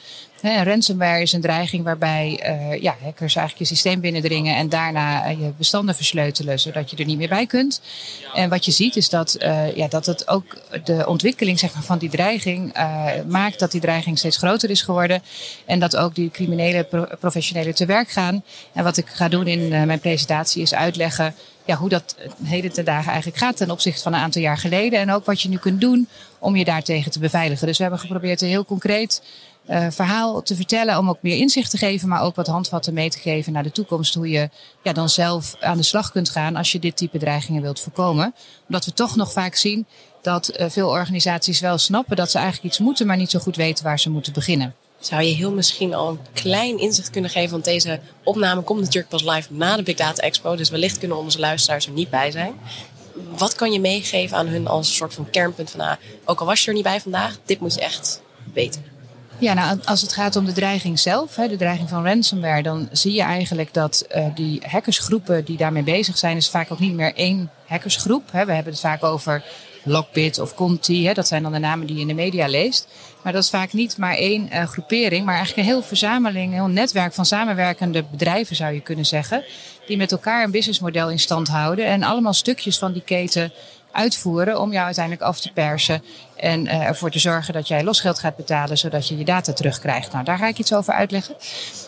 Ransomware 0.43 1.23
is 1.23 1.33
een 1.33 1.41
dreiging 1.41 1.85
waarbij 1.85 2.43
uh, 2.47 2.83
ja, 2.83 2.97
hackers 3.03 3.37
eigenlijk 3.37 3.69
je 3.69 3.75
systeem 3.75 4.01
binnendringen 4.01 4.57
en 4.57 4.69
daarna 4.69 5.31
uh, 5.31 5.41
je 5.41 5.53
bestanden 5.57 5.95
versleutelen, 5.95 6.61
zodat 6.61 6.91
je 6.91 6.97
er 6.97 7.05
niet 7.05 7.19
meer 7.19 7.29
bij 7.29 7.47
kunt. 7.47 7.81
En 8.35 8.49
wat 8.49 8.65
je 8.65 8.71
ziet 8.71 8.97
is 8.97 9.09
dat, 9.09 9.37
uh, 9.41 9.77
ja, 9.77 9.89
dat 9.89 10.07
het 10.07 10.29
ook 10.29 10.57
de 10.85 11.07
ontwikkeling 11.07 11.59
zeg 11.59 11.75
maar, 11.75 11.83
van 11.83 11.99
die 11.99 12.11
dreiging 12.11 12.75
maakt 13.27 13.59
dat 13.59 13.71
die 13.71 13.81
dreiging 13.81 14.19
steeds 14.19 14.37
groter 14.37 14.71
is 14.71 14.83
geworden. 14.83 15.23
En 15.67 15.81
dat 15.81 15.97
ook 15.97 16.15
die 16.15 16.31
criminele 16.31 16.85
pro 16.85 17.07
professionelen 17.21 17.75
te 17.75 17.87
werk 17.87 18.11
gaan. 18.11 18.45
En 18.73 18.85
wat 18.85 18.97
ik 18.97 19.07
ga 19.07 19.29
doen 19.29 19.47
in 19.47 19.69
mijn 19.69 20.01
presentatie 20.01 20.63
is 20.63 20.75
uitleggen 20.75 21.35
ja, 21.65 21.77
hoe 21.77 21.89
dat 21.89 22.17
heden 22.45 22.73
ten 22.73 22.85
dagen 22.85 23.13
eigenlijk 23.13 23.43
gaat 23.43 23.57
ten 23.57 23.71
opzichte 23.71 24.03
van 24.03 24.13
een 24.13 24.21
aantal 24.21 24.43
jaar 24.43 24.59
geleden. 24.59 24.99
En 24.99 25.13
ook 25.13 25.25
wat 25.25 25.41
je 25.41 25.49
nu 25.49 25.57
kunt 25.57 25.81
doen 25.81 26.09
om 26.39 26.57
je 26.57 26.65
daartegen 26.65 27.11
te 27.11 27.19
beveiligen. 27.19 27.67
Dus 27.67 27.77
we 27.77 27.83
hebben 27.83 28.01
geprobeerd 28.01 28.41
heel 28.41 28.65
concreet 28.65 29.23
uh, 29.69 29.87
verhaal 29.91 30.43
te 30.43 30.57
vertellen. 30.57 30.99
Om 30.99 31.09
ook 31.09 31.23
meer 31.23 31.37
inzicht 31.37 31.71
te 31.71 31.77
geven, 31.77 32.09
maar 32.09 32.23
ook 32.23 32.37
wat 32.37 32.47
handvatten 32.47 32.95
mee 32.95 33.11
te 33.11 33.19
geven 33.19 33.53
naar 33.53 33.63
de 33.63 33.73
toekomst. 33.73 34.15
Hoe 34.15 34.29
je 34.29 34.49
ja, 34.83 34.93
dan 34.93 35.09
zelf 35.09 35.57
aan 35.61 35.77
de 35.77 35.83
slag 35.83 36.13
kunt 36.13 36.31
gaan 36.31 36.57
als 36.57 36.73
je 36.73 36.79
dit 36.79 36.97
type 36.97 37.19
dreigingen 37.19 37.63
wilt 37.63 37.81
voorkomen. 37.81 38.35
Omdat 38.67 38.85
we 38.85 38.93
toch 38.93 39.17
nog 39.17 39.33
vaak 39.33 39.55
zien 39.55 39.87
dat 40.23 40.53
uh, 40.61 40.67
veel 40.69 40.89
organisaties 40.89 41.61
wel 41.61 41.79
snappen 41.79 42.17
dat 42.17 42.31
ze 42.31 42.39
eigenlijk 42.39 42.67
iets 42.67 42.79
moeten, 42.79 43.07
maar 43.07 43.17
niet 43.17 43.31
zo 43.31 43.39
goed 43.39 43.57
weten 43.57 43.85
waar 43.85 44.01
ze 44.01 44.11
moeten 44.11 44.33
beginnen. 44.33 44.75
Zou 45.01 45.23
je 45.23 45.35
heel 45.35 45.53
misschien 45.53 45.95
al 45.95 46.09
een 46.09 46.19
klein 46.33 46.79
inzicht 46.79 47.11
kunnen 47.11 47.31
geven? 47.31 47.51
Want 47.51 47.65
deze 47.65 48.01
opname 48.25 48.63
komt 48.63 48.81
natuurlijk 48.81 49.09
pas 49.09 49.23
live 49.23 49.53
na 49.53 49.77
de 49.77 49.83
Big 49.83 49.97
Data 49.97 50.23
Expo. 50.23 50.57
Dus 50.57 50.71
wellicht 50.71 50.99
kunnen 50.99 51.17
onze 51.17 51.39
luisteraars 51.39 51.87
er 51.87 51.93
niet 51.93 52.11
bij 52.11 52.31
zijn. 52.31 52.55
Wat 53.37 53.55
kan 53.55 53.73
je 53.73 53.81
meegeven 53.81 54.37
aan 54.37 54.47
hun 54.47 54.67
als 54.67 54.89
een 54.89 54.95
soort 54.95 55.15
van 55.15 55.31
kernpunt 55.31 55.71
van... 55.71 55.81
Ah, 55.81 55.97
ook 56.25 56.41
al 56.41 56.47
was 56.47 56.61
je 56.61 56.69
er 56.69 56.75
niet 56.75 56.83
bij 56.83 57.01
vandaag, 57.01 57.39
dit 57.45 57.61
moet 57.61 57.75
je 57.75 57.81
echt 57.81 58.23
weten. 58.53 58.92
Ja, 59.43 59.55
nou, 59.55 59.79
als 59.85 60.01
het 60.01 60.13
gaat 60.13 60.37
om 60.37 60.45
de 60.45 60.53
dreiging 60.53 60.99
zelf, 60.99 61.35
de 61.35 61.57
dreiging 61.57 61.89
van 61.89 62.05
ransomware, 62.07 62.63
dan 62.63 62.89
zie 62.93 63.13
je 63.13 63.23
eigenlijk 63.23 63.75
dat 63.75 64.07
uh, 64.17 64.27
die 64.35 64.63
hackersgroepen 64.67 65.45
die 65.45 65.57
daarmee 65.57 65.83
bezig 65.83 66.19
zijn, 66.19 66.37
is 66.37 66.49
vaak 66.49 66.73
ook 66.73 66.79
niet 66.79 66.95
meer 66.95 67.15
één 67.15 67.51
hackersgroep. 67.67 68.31
We 68.31 68.39
hebben 68.39 68.65
het 68.65 68.81
vaak 68.81 69.05
over 69.05 69.45
Lockbit 69.85 70.39
of 70.39 70.55
Conti, 70.55 71.13
dat 71.13 71.29
zijn 71.29 71.43
dan 71.43 71.53
de 71.53 71.59
namen 71.59 71.87
die 71.87 71.97
je 71.97 72.03
in 72.03 72.09
de 72.09 72.15
media 72.15 72.49
leest. 72.49 72.89
Maar 73.23 73.33
dat 73.33 73.43
is 73.43 73.51
vaak 73.51 73.73
niet 73.73 73.97
maar 73.97 74.15
één 74.15 74.49
uh, 74.53 74.65
groepering, 74.65 75.25
maar 75.25 75.35
eigenlijk 75.35 75.67
een 75.67 75.75
heel 75.75 75.83
verzameling, 75.83 76.47
een 76.47 76.59
heel 76.59 76.67
netwerk 76.67 77.13
van 77.13 77.27
samenwerkende 77.27 78.05
bedrijven 78.11 78.57
zou 78.57 78.75
je 78.75 78.81
kunnen 78.81 79.07
zeggen. 79.07 79.45
Die 79.87 79.97
met 79.97 80.13
elkaar 80.13 80.45
een 80.45 80.51
businessmodel 80.51 81.11
in 81.11 81.21
stand 81.21 81.49
houden 81.49 81.87
en 81.87 82.03
allemaal 82.03 82.35
stukjes 82.35 82.79
van 82.79 82.93
die 82.93 83.03
keten 83.03 83.53
uitvoeren 83.93 84.61
om 84.61 84.73
jou 84.73 84.85
uiteindelijk 84.85 85.25
af 85.25 85.41
te 85.41 85.53
persen 85.53 86.03
En 86.43 86.65
uh, 86.65 86.87
ervoor 86.87 87.11
te 87.11 87.19
zorgen 87.19 87.53
dat 87.53 87.69
jij 87.69 87.85
losgeld 87.85 88.19
gaat 88.19 88.37
betalen, 88.37 88.79
zodat 88.79 89.09
je 89.09 89.19
je 89.19 89.25
data 89.25 89.53
terugkrijgt. 89.53 90.13
Nou, 90.13 90.25
daar 90.25 90.39
ga 90.39 90.47
ik 90.47 90.59
iets 90.59 90.75
over 90.75 90.93
uitleggen. 90.93 91.35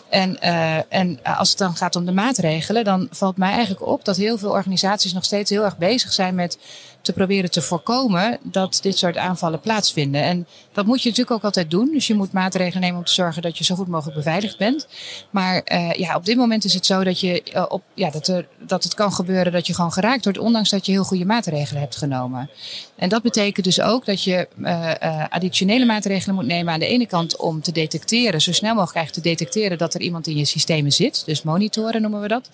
En, 0.09 0.37
uh, 0.43 0.93
en 0.93 1.19
als 1.23 1.49
het 1.49 1.57
dan 1.57 1.75
gaat 1.75 1.95
om 1.95 2.05
de 2.05 2.11
maatregelen, 2.11 2.83
dan 2.83 3.07
valt 3.11 3.37
mij 3.37 3.51
eigenlijk 3.51 3.85
op 3.85 4.05
dat 4.05 4.17
heel 4.17 4.37
veel 4.37 4.49
organisaties 4.49 5.13
nog 5.13 5.23
steeds 5.23 5.49
heel 5.49 5.63
erg 5.63 5.77
bezig 5.77 6.13
zijn 6.13 6.35
met 6.35 6.57
te 7.05 7.13
proberen 7.13 7.51
te 7.51 7.61
voorkomen 7.61 8.37
dat 8.43 8.79
dit 8.81 8.97
soort 8.97 9.17
aanvallen 9.17 9.59
plaatsvinden. 9.59 10.21
En 10.21 10.47
dat 10.73 10.85
moet 10.85 11.01
je 11.01 11.09
natuurlijk 11.09 11.35
ook 11.35 11.43
altijd 11.43 11.71
doen. 11.71 11.89
Dus 11.93 12.07
je 12.07 12.13
moet 12.13 12.31
maatregelen 12.31 12.81
nemen 12.81 12.97
om 12.97 13.05
te 13.05 13.13
zorgen 13.13 13.41
dat 13.41 13.57
je 13.57 13.63
zo 13.63 13.75
goed 13.75 13.87
mogelijk 13.87 14.17
beveiligd 14.17 14.57
bent. 14.57 14.87
Maar 15.29 15.61
uh, 15.71 15.91
ja, 15.91 16.15
op 16.15 16.25
dit 16.25 16.37
moment 16.37 16.63
is 16.63 16.73
het 16.73 16.85
zo 16.85 17.03
dat, 17.03 17.19
je, 17.19 17.43
uh, 17.53 17.65
op, 17.67 17.83
ja, 17.93 18.09
dat, 18.09 18.27
er, 18.27 18.47
dat 18.59 18.83
het 18.83 18.93
kan 18.93 19.13
gebeuren 19.13 19.51
dat 19.51 19.67
je 19.67 19.73
gewoon 19.73 19.91
geraakt 19.91 20.23
wordt, 20.23 20.39
ondanks 20.39 20.69
dat 20.69 20.85
je 20.85 20.91
heel 20.91 21.03
goede 21.03 21.25
maatregelen 21.25 21.81
hebt 21.81 21.95
genomen. 21.95 22.49
En 22.95 23.09
dat 23.09 23.21
betekent 23.21 23.65
dus 23.65 23.81
ook 23.81 24.05
dat 24.05 24.23
je 24.23 24.47
uh, 24.57 25.25
additionele 25.29 25.85
maatregelen 25.85 26.35
moet 26.35 26.45
nemen 26.45 26.73
aan 26.73 26.79
de 26.79 26.87
ene 26.87 27.05
kant 27.05 27.37
om 27.37 27.61
te 27.61 27.71
detecteren, 27.71 28.41
zo 28.41 28.51
snel 28.51 28.75
mogelijk 28.75 29.09
te 29.09 29.21
detecteren 29.21 29.77
dat 29.77 29.93
er 29.93 30.01
iemand 30.01 30.27
in 30.27 30.37
je 30.37 30.45
systemen 30.45 30.91
zit. 30.91 31.25
Dus 31.25 31.43
monitoren 31.43 32.01
noemen 32.01 32.21
we 32.21 32.27
dat. 32.27 32.49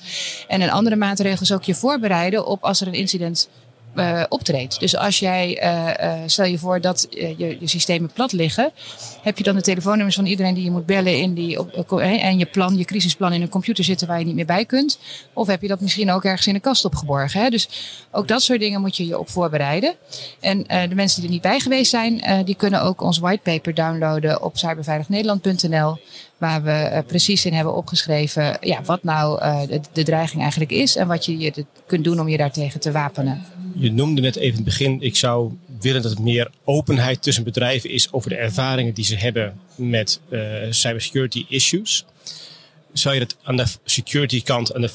En 0.47 0.61
een 0.61 0.71
andere 0.71 0.95
maatregel 0.95 1.41
is 1.41 1.51
ook 1.51 1.63
je 1.63 1.75
voorbereiden 1.75 2.45
op 2.45 2.63
als 2.63 2.81
er 2.81 2.87
een 2.87 2.93
incident 2.93 3.49
uh, 3.95 4.23
optreedt. 4.29 4.79
Dus 4.79 4.97
als 4.97 5.19
jij, 5.19 5.63
uh, 5.63 6.19
stel 6.25 6.45
je 6.45 6.57
voor 6.57 6.81
dat 6.81 7.07
je, 7.09 7.57
je 7.59 7.67
systemen 7.67 8.11
plat 8.13 8.31
liggen, 8.31 8.71
heb 9.21 9.37
je 9.37 9.43
dan 9.43 9.55
de 9.55 9.61
telefoonnummers 9.61 10.15
van 10.15 10.25
iedereen 10.25 10.53
die 10.53 10.63
je 10.63 10.71
moet 10.71 10.85
bellen 10.85 11.17
in 11.17 11.33
die, 11.33 11.59
op, 11.59 11.99
en 11.99 12.37
je 12.37 12.45
plan, 12.45 12.77
je 12.77 12.85
crisisplan 12.85 13.33
in 13.33 13.41
een 13.41 13.49
computer 13.49 13.83
zitten 13.83 14.07
waar 14.07 14.19
je 14.19 14.25
niet 14.25 14.35
meer 14.35 14.45
bij 14.45 14.65
kunt? 14.65 14.99
Of 15.33 15.47
heb 15.47 15.61
je 15.61 15.67
dat 15.67 15.81
misschien 15.81 16.11
ook 16.11 16.23
ergens 16.23 16.47
in 16.47 16.55
een 16.55 16.61
kast 16.61 16.85
opgeborgen? 16.85 17.41
Hè? 17.41 17.49
Dus 17.49 17.69
ook 18.11 18.27
dat 18.27 18.41
soort 18.41 18.59
dingen 18.59 18.81
moet 18.81 18.97
je 18.97 19.07
je 19.07 19.19
op 19.19 19.29
voorbereiden. 19.29 19.95
En 20.39 20.63
de 20.89 20.95
mensen 20.95 21.19
die 21.21 21.25
er 21.29 21.33
niet 21.33 21.41
bij 21.41 21.59
geweest 21.59 21.89
zijn, 21.89 22.43
die 22.45 22.55
kunnen 22.55 22.81
ook 22.81 23.01
ons 23.01 23.19
whitepaper 23.19 23.73
downloaden 23.73 24.41
op 24.41 24.57
cyberveilignederland.nl 24.57 25.97
waar 26.41 26.63
we 26.63 26.89
uh, 26.91 26.99
precies 27.07 27.45
in 27.45 27.53
hebben 27.53 27.75
opgeschreven 27.75 28.57
ja, 28.61 28.81
wat 28.83 29.03
nou 29.03 29.41
uh, 29.41 29.61
de, 29.67 29.81
de, 29.93 30.03
dreiging 30.03 30.41
eigenlijk 30.41 30.71
is 30.71 30.95
en 30.95 31.07
wat 31.07 31.25
je, 31.25 31.37
je 31.37 31.65
kunt 31.85 32.03
doen 32.03 32.19
om 32.19 32.29
je 32.29 32.37
daartegen 32.37 32.79
te 32.79 32.91
wapenen. 32.91 33.45
Je 33.75 33.91
noemde 33.91 34.21
net 34.21 34.35
even 34.35 34.49
in 34.49 34.55
het 34.55 34.63
begin, 34.63 35.01
ik 35.01 35.15
zou 35.15 35.51
willen 35.79 36.01
dat 36.01 36.11
het 36.11 36.19
meer 36.19 36.51
openheid 36.63 37.21
tussen 37.21 37.43
bedrijven 37.43 37.89
is 37.89 38.13
over 38.13 38.29
de 38.29 38.35
ervaringen 38.35 38.93
die 38.93 39.05
ze 39.05 39.15
hebben 39.15 39.59
met 39.75 40.19
uh, 40.29 40.41
cybersecurity 40.69 41.45
issues. 41.47 42.05
Zou 42.93 43.13
je 43.13 43.19
dat 43.19 43.35
aan 43.43 43.57
de 43.57 43.65
security 43.83 44.43
kant 44.43 44.73
aan, 44.73 44.81
de, 44.81 44.91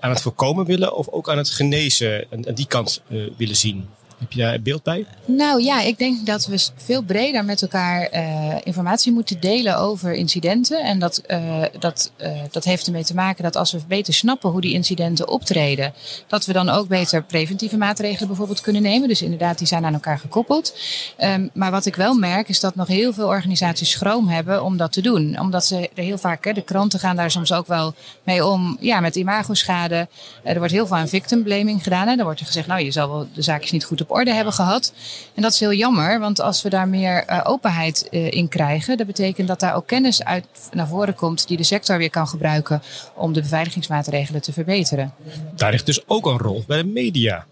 aan 0.00 0.10
het 0.10 0.22
voorkomen 0.22 0.66
willen 0.66 0.96
of 0.96 1.08
ook 1.08 1.30
aan 1.30 1.38
het 1.38 1.50
genezen, 1.50 2.26
aan 2.30 2.54
die 2.54 2.66
kant 2.66 3.02
willen 3.36 3.56
zien? 3.56 3.88
Heb 4.20 4.32
je 4.32 4.40
daar 4.40 4.60
beeld 4.60 4.82
bij? 4.82 5.06
Nou 5.24 5.62
ja, 5.62 5.80
ik 5.80 5.98
denk 5.98 6.26
dat 6.26 6.46
we 6.46 6.68
veel 6.76 7.02
breder 7.02 7.44
met 7.44 7.62
elkaar 7.62 8.08
uh, 8.14 8.54
informatie 8.62 9.12
moeten 9.12 9.40
delen 9.40 9.78
over 9.78 10.12
incidenten. 10.12 10.84
En 10.84 10.98
dat, 10.98 11.22
uh, 11.28 11.62
dat, 11.78 12.12
uh, 12.22 12.30
dat 12.50 12.64
heeft 12.64 12.86
ermee 12.86 13.04
te 13.04 13.14
maken 13.14 13.42
dat 13.42 13.56
als 13.56 13.72
we 13.72 13.80
beter 13.88 14.14
snappen 14.14 14.50
hoe 14.50 14.60
die 14.60 14.72
incidenten 14.72 15.28
optreden, 15.28 15.92
dat 16.26 16.46
we 16.46 16.52
dan 16.52 16.68
ook 16.68 16.88
beter 16.88 17.22
preventieve 17.22 17.76
maatregelen 17.76 18.28
bijvoorbeeld 18.28 18.60
kunnen 18.60 18.82
nemen. 18.82 19.08
Dus 19.08 19.22
inderdaad, 19.22 19.58
die 19.58 19.66
zijn 19.66 19.84
aan 19.84 19.94
elkaar 19.94 20.18
gekoppeld. 20.18 20.78
Um, 21.18 21.50
maar 21.54 21.70
wat 21.70 21.86
ik 21.86 21.96
wel 21.96 22.14
merk 22.14 22.48
is 22.48 22.60
dat 22.60 22.74
nog 22.74 22.86
heel 22.86 23.12
veel 23.12 23.26
organisaties 23.26 23.90
schroom 23.90 24.28
hebben 24.28 24.64
om 24.64 24.76
dat 24.76 24.92
te 24.92 25.00
doen. 25.00 25.40
Omdat 25.40 25.64
ze 25.64 25.90
er 25.94 26.04
heel 26.04 26.18
vaak, 26.18 26.44
hè, 26.44 26.52
de 26.52 26.62
kranten 26.62 26.98
gaan 26.98 27.16
daar 27.16 27.30
soms 27.30 27.52
ook 27.52 27.66
wel 27.66 27.94
mee 28.22 28.46
om, 28.46 28.76
ja, 28.80 29.00
met 29.00 29.16
imagoschade. 29.16 30.08
er 30.42 30.58
wordt 30.58 30.72
heel 30.72 30.86
veel 30.86 30.96
aan 30.96 31.08
victim 31.08 31.42
blaming 31.42 31.82
gedaan. 31.82 32.08
Hè. 32.08 32.16
Er 32.16 32.24
wordt 32.24 32.40
er 32.40 32.46
gezegd, 32.46 32.66
nou, 32.66 32.82
je 32.82 32.90
zal 32.90 33.08
wel 33.08 33.28
de 33.34 33.42
zaakjes 33.42 33.70
niet 33.70 33.84
goed 33.84 34.00
op 34.00 34.09
orde 34.10 34.34
hebben 34.34 34.52
gehad. 34.52 34.92
En 35.34 35.42
dat 35.42 35.52
is 35.52 35.60
heel 35.60 35.72
jammer, 35.72 36.20
want 36.20 36.40
als 36.40 36.62
we 36.62 36.68
daar 36.68 36.88
meer 36.88 37.24
uh, 37.28 37.40
openheid 37.44 38.08
uh, 38.10 38.30
in 38.30 38.48
krijgen, 38.48 38.96
dat 38.96 39.06
betekent 39.06 39.48
dat 39.48 39.60
daar 39.60 39.74
ook 39.74 39.86
kennis 39.86 40.24
uit 40.24 40.46
naar 40.72 40.88
voren 40.88 41.14
komt 41.14 41.48
die 41.48 41.56
de 41.56 41.62
sector 41.62 41.98
weer 41.98 42.10
kan 42.10 42.28
gebruiken 42.28 42.82
om 43.14 43.32
de 43.32 43.40
beveiligingsmaatregelen 43.40 44.42
te 44.42 44.52
verbeteren. 44.52 45.14
Daar 45.56 45.70
ligt 45.70 45.86
dus 45.86 46.08
ook 46.08 46.26
een 46.26 46.38
rol 46.38 46.64
bij 46.66 46.76
de 46.76 46.88
media. 46.88 47.46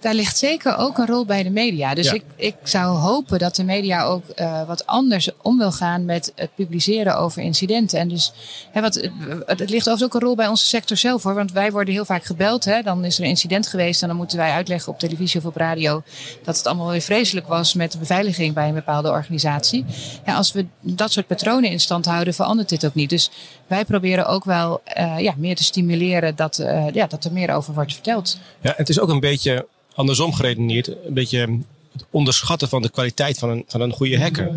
Daar 0.00 0.14
ligt 0.14 0.38
zeker 0.38 0.76
ook 0.76 0.98
een 0.98 1.06
rol 1.06 1.24
bij 1.24 1.42
de 1.42 1.50
media. 1.50 1.94
Dus 1.94 2.06
ja. 2.06 2.12
ik, 2.12 2.24
ik 2.36 2.56
zou 2.62 2.96
hopen 2.96 3.38
dat 3.38 3.56
de 3.56 3.64
media 3.64 4.02
ook 4.04 4.24
uh, 4.36 4.66
wat 4.66 4.86
anders 4.86 5.30
om 5.42 5.58
wil 5.58 5.72
gaan 5.72 6.04
met 6.04 6.32
het 6.34 6.54
publiceren 6.54 7.18
over 7.18 7.42
incidenten. 7.42 7.98
En 7.98 8.08
dus 8.08 8.32
hè, 8.70 8.80
wat, 8.80 8.94
het, 8.94 9.58
het 9.58 9.70
ligt 9.70 9.88
overigens 9.88 10.02
ook 10.02 10.14
een 10.14 10.20
rol 10.20 10.34
bij 10.34 10.48
onze 10.48 10.64
sector 10.64 10.96
zelf 10.96 11.22
hoor. 11.22 11.34
Want 11.34 11.52
wij 11.52 11.72
worden 11.72 11.94
heel 11.94 12.04
vaak 12.04 12.24
gebeld. 12.24 12.64
Hè, 12.64 12.82
dan 12.82 13.04
is 13.04 13.18
er 13.18 13.22
een 13.24 13.28
incident 13.28 13.66
geweest 13.66 14.02
en 14.02 14.08
dan 14.08 14.16
moeten 14.16 14.38
wij 14.38 14.50
uitleggen 14.50 14.92
op 14.92 14.98
televisie 14.98 15.40
of 15.40 15.46
op 15.46 15.56
radio 15.56 16.02
dat 16.44 16.56
het 16.56 16.66
allemaal 16.66 16.90
weer 16.90 17.00
vreselijk 17.00 17.46
was 17.46 17.74
met 17.74 17.92
de 17.92 17.98
beveiliging 17.98 18.54
bij 18.54 18.68
een 18.68 18.74
bepaalde 18.74 19.10
organisatie. 19.10 19.84
Ja, 20.26 20.34
als 20.36 20.52
we 20.52 20.66
dat 20.80 21.12
soort 21.12 21.26
patronen 21.26 21.70
in 21.70 21.80
stand 21.80 22.04
houden, 22.04 22.34
verandert 22.34 22.68
dit 22.68 22.86
ook 22.86 22.94
niet. 22.94 23.10
Dus 23.10 23.30
wij 23.66 23.84
proberen 23.84 24.26
ook 24.26 24.44
wel 24.44 24.82
uh, 24.98 25.18
ja, 25.18 25.34
meer 25.36 25.56
te 25.56 25.64
stimuleren 25.64 26.36
dat, 26.36 26.58
uh, 26.58 26.90
ja, 26.90 27.06
dat 27.06 27.24
er 27.24 27.32
meer 27.32 27.50
over 27.50 27.74
wordt 27.74 27.92
verteld. 27.92 28.38
Ja, 28.60 28.74
het 28.76 28.88
is 28.88 29.00
ook 29.00 29.08
een 29.08 29.20
beetje 29.20 29.66
andersom 29.94 30.34
geredeneerd, 30.34 30.86
een 30.88 31.14
beetje 31.14 31.58
het 31.92 32.04
onderschatten 32.10 32.68
van 32.68 32.82
de 32.82 32.90
kwaliteit 32.90 33.38
van 33.38 33.50
een, 33.50 33.64
van 33.66 33.80
een 33.80 33.92
goede 33.92 34.20
hacker. 34.20 34.50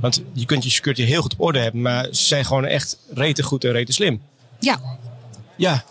Want 0.00 0.22
je 0.32 0.44
kunt 0.44 0.64
je 0.64 0.70
security 0.70 1.02
heel 1.02 1.22
goed 1.22 1.32
op 1.32 1.40
orde 1.40 1.58
hebben, 1.58 1.80
maar 1.80 2.04
ze 2.04 2.24
zijn 2.24 2.44
gewoon 2.44 2.64
echt 2.64 2.98
rete 3.14 3.42
goed 3.42 3.64
en 3.64 3.72
rete 3.72 3.92
slim. 3.92 4.22
Ja. 4.60 4.80
Ja. 5.56 5.84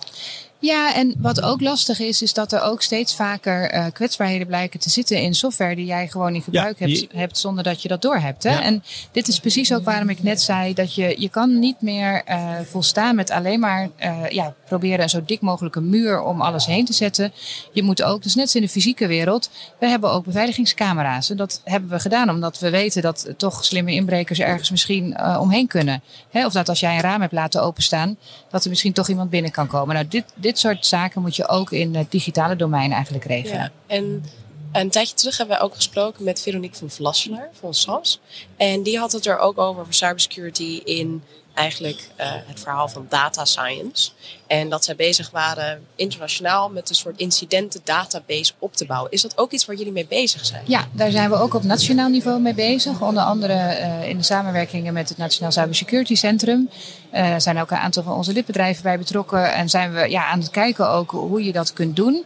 Ja, 0.61 0.95
en 0.95 1.13
wat 1.17 1.41
ook 1.41 1.61
lastig 1.61 1.99
is, 1.99 2.21
is 2.21 2.33
dat 2.33 2.51
er 2.51 2.61
ook 2.61 2.81
steeds 2.81 3.15
vaker 3.15 3.75
uh, 3.75 3.85
kwetsbaarheden 3.93 4.47
blijken 4.47 4.79
te 4.79 4.89
zitten 4.89 5.21
in 5.21 5.33
software 5.33 5.75
die 5.75 5.85
jij 5.85 6.07
gewoon 6.07 6.35
in 6.35 6.41
gebruik 6.41 6.79
ja, 6.79 6.87
hebt, 6.87 7.07
hebt, 7.13 7.37
zonder 7.37 7.63
dat 7.63 7.81
je 7.81 7.87
dat 7.87 8.01
doorhebt. 8.01 8.43
Hè? 8.43 8.49
Ja. 8.49 8.63
En 8.63 8.83
dit 9.11 9.27
is 9.27 9.39
precies 9.39 9.73
ook 9.73 9.83
waarom 9.83 10.09
ik 10.09 10.23
net 10.23 10.41
zei 10.41 10.73
dat 10.73 10.95
je, 10.95 11.15
je 11.17 11.29
kan 11.29 11.59
niet 11.59 11.81
meer 11.81 12.23
uh, 12.29 12.59
volstaan 12.63 13.15
met 13.15 13.29
alleen 13.29 13.59
maar 13.59 13.89
uh, 14.03 14.29
ja, 14.29 14.53
proberen 14.65 15.01
een 15.01 15.09
zo 15.09 15.23
dik 15.25 15.41
mogelijke 15.41 15.81
muur 15.81 16.21
om 16.21 16.41
alles 16.41 16.65
heen 16.65 16.85
te 16.85 16.93
zetten. 16.93 17.33
Je 17.71 17.83
moet 17.83 18.03
ook, 18.03 18.23
dus 18.23 18.35
net 18.35 18.43
als 18.43 18.55
in 18.55 18.61
de 18.61 18.69
fysieke 18.69 19.07
wereld, 19.07 19.49
we 19.79 19.87
hebben 19.87 20.11
ook 20.11 20.25
beveiligingscamera's. 20.25 21.29
En 21.29 21.37
dat 21.37 21.61
hebben 21.63 21.89
we 21.89 21.99
gedaan 21.99 22.29
omdat 22.29 22.59
we 22.59 22.69
weten 22.69 23.01
dat 23.01 23.33
toch 23.37 23.65
slimme 23.65 23.93
inbrekers 23.93 24.39
ergens 24.39 24.69
misschien 24.69 25.19
omheen 25.39 25.67
kunnen. 25.67 26.01
Hè? 26.31 26.45
Of 26.45 26.53
dat 26.53 26.69
als 26.69 26.79
jij 26.79 26.95
een 26.95 27.01
raam 27.01 27.21
hebt 27.21 27.33
laten 27.33 27.63
openstaan, 27.63 28.17
dat 28.49 28.63
er 28.63 28.69
misschien 28.69 28.93
toch 28.93 29.07
iemand 29.07 29.29
binnen 29.29 29.51
kan 29.51 29.67
komen. 29.67 29.95
Nou, 29.95 30.07
dit, 30.07 30.25
dit 30.35 30.50
soort 30.59 30.85
zaken 30.85 31.21
moet 31.21 31.35
je 31.35 31.47
ook 31.47 31.71
in 31.71 31.95
het 31.95 32.11
digitale 32.11 32.55
domein 32.55 32.91
eigenlijk 32.91 33.25
regelen. 33.25 33.59
Ja, 33.59 33.71
en 33.87 34.23
een 34.71 34.89
tijdje 34.89 35.15
terug 35.15 35.37
hebben 35.37 35.57
we 35.57 35.63
ook 35.63 35.75
gesproken 35.75 36.23
met 36.23 36.41
Veronique 36.41 36.77
van 36.77 36.89
Vlassenaar 36.89 37.49
van 37.59 37.73
SAS. 37.73 38.19
En 38.57 38.83
die 38.83 38.97
had 38.99 39.11
het 39.11 39.25
er 39.25 39.37
ook 39.37 39.57
over, 39.57 39.81
over 39.81 39.93
cybersecurity 39.93 40.81
in 40.83 41.23
eigenlijk 41.53 42.09
uh, 42.19 42.25
het 42.27 42.59
verhaal 42.59 42.87
van 42.87 43.05
data 43.09 43.45
science. 43.45 44.11
En 44.51 44.69
dat 44.69 44.85
zij 44.85 44.95
bezig 44.95 45.29
waren 45.29 45.81
internationaal 45.95 46.69
met 46.69 46.89
een 46.89 46.95
soort 46.95 47.19
incidenten 47.19 47.81
database 47.83 48.53
op 48.59 48.75
te 48.75 48.85
bouwen. 48.85 49.11
Is 49.11 49.21
dat 49.21 49.37
ook 49.37 49.51
iets 49.51 49.65
waar 49.65 49.75
jullie 49.75 49.91
mee 49.91 50.05
bezig 50.05 50.45
zijn? 50.45 50.61
Ja, 50.65 50.87
daar 50.91 51.11
zijn 51.11 51.29
we 51.29 51.35
ook 51.35 51.53
op 51.53 51.63
nationaal 51.63 52.09
niveau 52.09 52.39
mee 52.39 52.53
bezig. 52.53 53.01
Onder 53.01 53.23
andere 53.23 53.53
uh, 53.53 54.07
in 54.07 54.17
de 54.17 54.23
samenwerkingen 54.23 54.93
met 54.93 55.09
het 55.09 55.17
Nationaal 55.17 55.51
Cybersecurity 55.51 56.15
Centrum. 56.15 56.69
Er 57.09 57.29
uh, 57.29 57.39
zijn 57.39 57.59
ook 57.59 57.71
een 57.71 57.77
aantal 57.77 58.03
van 58.03 58.13
onze 58.13 58.33
lidbedrijven 58.33 58.83
bij 58.83 58.97
betrokken. 58.97 59.53
En 59.53 59.69
zijn 59.69 59.93
we 59.93 60.09
ja, 60.09 60.25
aan 60.25 60.39
het 60.39 60.49
kijken 60.49 60.89
ook 60.89 61.11
hoe 61.11 61.43
je 61.43 61.51
dat 61.51 61.73
kunt 61.73 61.95
doen. 61.95 62.25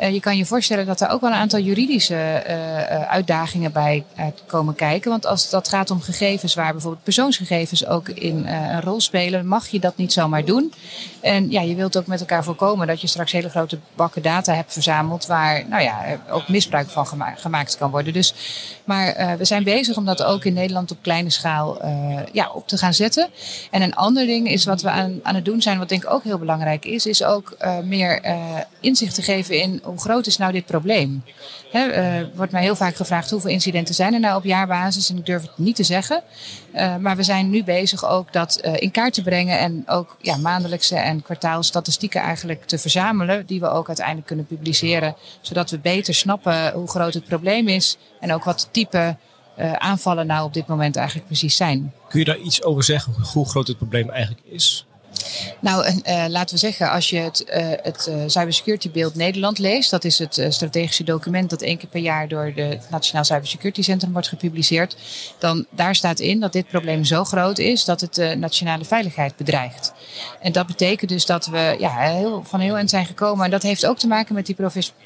Uh, 0.00 0.12
je 0.12 0.20
kan 0.20 0.36
je 0.36 0.44
voorstellen 0.44 0.86
dat 0.86 1.00
er 1.00 1.08
ook 1.08 1.20
wel 1.20 1.30
een 1.30 1.36
aantal 1.36 1.60
juridische 1.60 2.42
uitdagingen 3.08 3.72
bij 3.72 4.04
komen 4.46 4.74
kijken. 4.74 5.10
Want 5.10 5.26
als 5.26 5.50
dat 5.50 5.68
gaat 5.68 5.90
om 5.90 6.00
gegevens 6.00 6.54
waar 6.54 6.72
bijvoorbeeld 6.72 7.04
persoonsgegevens 7.04 7.86
ook 7.86 8.08
in 8.08 8.46
een 8.46 8.82
rol 8.82 9.00
spelen, 9.00 9.46
mag 9.46 9.68
je 9.68 9.80
dat 9.80 9.96
niet 9.96 10.12
zomaar 10.12 10.44
doen. 10.44 10.72
En 11.26 11.50
ja, 11.50 11.60
je 11.60 11.74
wilt 11.74 11.96
ook 11.96 12.06
met 12.06 12.20
elkaar 12.20 12.44
voorkomen 12.44 12.86
dat 12.86 13.00
je 13.00 13.06
straks 13.06 13.32
hele 13.32 13.48
grote 13.48 13.78
bakken 13.94 14.22
data 14.22 14.54
hebt 14.54 14.72
verzameld 14.72 15.26
waar 15.26 15.68
nou 15.68 15.82
ja, 15.82 16.20
ook 16.30 16.48
misbruik 16.48 16.88
van 16.88 17.06
gema 17.06 17.34
gemaakt 17.34 17.76
kan 17.76 17.90
worden. 17.90 18.12
Dus, 18.12 18.34
maar 18.84 19.36
we 19.38 19.44
zijn 19.44 19.64
bezig 19.64 19.96
om 19.96 20.04
dat 20.04 20.22
ook 20.22 20.44
in 20.44 20.54
Nederland 20.54 20.90
op 20.90 20.98
kleine 21.02 21.30
schaal 21.30 21.86
ja, 22.32 22.50
op 22.50 22.68
te 22.68 22.78
gaan 22.78 22.94
zetten. 22.94 23.28
En 23.70 23.82
een 23.82 23.94
ander 23.94 24.26
ding 24.26 24.50
is 24.50 24.64
wat 24.64 24.82
we 24.82 24.90
aan, 24.90 25.20
aan 25.22 25.34
het 25.34 25.44
doen 25.44 25.62
zijn, 25.62 25.78
wat 25.78 25.88
denk 25.88 26.04
ik 26.04 26.10
ook 26.10 26.24
heel 26.24 26.38
belangrijk 26.38 26.84
is, 26.84 27.06
is 27.06 27.24
ook 27.24 27.56
meer 27.84 28.20
inzicht 28.80 29.14
te 29.14 29.22
geven 29.22 29.60
in 29.60 29.80
hoe 29.82 29.98
groot 29.98 30.26
is 30.26 30.36
nou 30.36 30.52
dit 30.52 30.66
probleem? 30.66 31.22
Uh, 31.72 32.14
wordt 32.34 32.52
mij 32.52 32.62
heel 32.62 32.76
vaak 32.76 32.96
gevraagd 32.96 33.30
hoeveel 33.30 33.50
incidenten 33.50 33.94
zijn 33.94 34.14
er 34.14 34.20
nou 34.20 34.36
op 34.36 34.44
jaarbasis 34.44 35.10
en 35.10 35.16
ik 35.16 35.26
durf 35.26 35.42
het 35.42 35.50
niet 35.58 35.76
te 35.76 35.82
zeggen. 35.82 36.22
Uh, 36.76 36.96
maar 36.96 37.16
we 37.16 37.22
zijn 37.22 37.50
nu 37.50 37.64
bezig 37.64 38.08
ook 38.08 38.32
dat 38.32 38.60
uh, 38.64 38.72
in 38.76 38.90
kaart 38.90 39.14
te 39.14 39.22
brengen 39.22 39.58
en 39.58 39.82
ook 39.86 40.16
ja, 40.20 40.36
maandelijkse 40.36 40.96
en 40.96 41.22
kwartaalstatistieken 41.22 42.20
eigenlijk 42.20 42.64
te 42.64 42.78
verzamelen, 42.78 43.46
die 43.46 43.60
we 43.60 43.68
ook 43.68 43.86
uiteindelijk 43.86 44.26
kunnen 44.26 44.46
publiceren, 44.46 45.16
zodat 45.40 45.70
we 45.70 45.78
beter 45.78 46.14
snappen 46.14 46.72
hoe 46.72 46.88
groot 46.88 47.14
het 47.14 47.24
probleem 47.24 47.68
is 47.68 47.96
en 48.20 48.32
ook 48.32 48.44
wat 48.44 48.68
type 48.70 49.16
aanvallen 49.78 50.26
nou 50.26 50.44
op 50.44 50.54
dit 50.54 50.66
moment 50.66 50.96
eigenlijk 50.96 51.26
precies 51.26 51.56
zijn. 51.56 51.92
Kun 52.08 52.18
je 52.18 52.24
daar 52.24 52.38
iets 52.38 52.62
over 52.62 52.84
zeggen 52.84 53.14
hoe 53.32 53.48
groot 53.48 53.66
het 53.66 53.76
probleem 53.76 54.10
eigenlijk 54.10 54.46
is? 54.46 54.85
Nou, 55.60 55.84
en, 55.84 56.30
laten 56.30 56.54
we 56.54 56.60
zeggen, 56.60 56.90
als 56.90 57.10
je 57.10 57.18
het, 57.18 57.44
het 57.82 58.10
Cybersecurity 58.26 58.90
Beeld 58.90 59.14
Nederland 59.14 59.58
leest, 59.58 59.90
dat 59.90 60.04
is 60.04 60.18
het 60.18 60.46
strategische 60.48 61.04
document 61.04 61.50
dat 61.50 61.62
één 61.62 61.78
keer 61.78 61.88
per 61.88 62.00
jaar 62.00 62.28
door 62.28 62.52
het 62.54 62.90
Nationaal 62.90 63.24
Cybersecurity 63.24 63.82
Centrum 63.82 64.12
wordt 64.12 64.28
gepubliceerd, 64.28 64.96
dan 65.38 65.66
daar 65.70 65.94
staat 65.94 66.20
in 66.20 66.40
dat 66.40 66.52
dit 66.52 66.68
probleem 66.68 67.04
zo 67.04 67.24
groot 67.24 67.58
is 67.58 67.84
dat 67.84 68.00
het 68.00 68.14
de 68.14 68.34
nationale 68.38 68.84
veiligheid 68.84 69.36
bedreigt. 69.36 69.92
En 70.40 70.52
dat 70.52 70.66
betekent 70.66 71.10
dus 71.10 71.26
dat 71.26 71.46
we 71.46 71.76
ja, 71.78 71.98
heel, 71.98 72.42
van 72.44 72.60
heel 72.60 72.76
eind 72.76 72.90
zijn 72.90 73.06
gekomen. 73.06 73.44
En 73.44 73.50
dat 73.50 73.62
heeft 73.62 73.86
ook 73.86 73.98
te 73.98 74.06
maken 74.06 74.34
met 74.34 74.46
die 74.46 74.56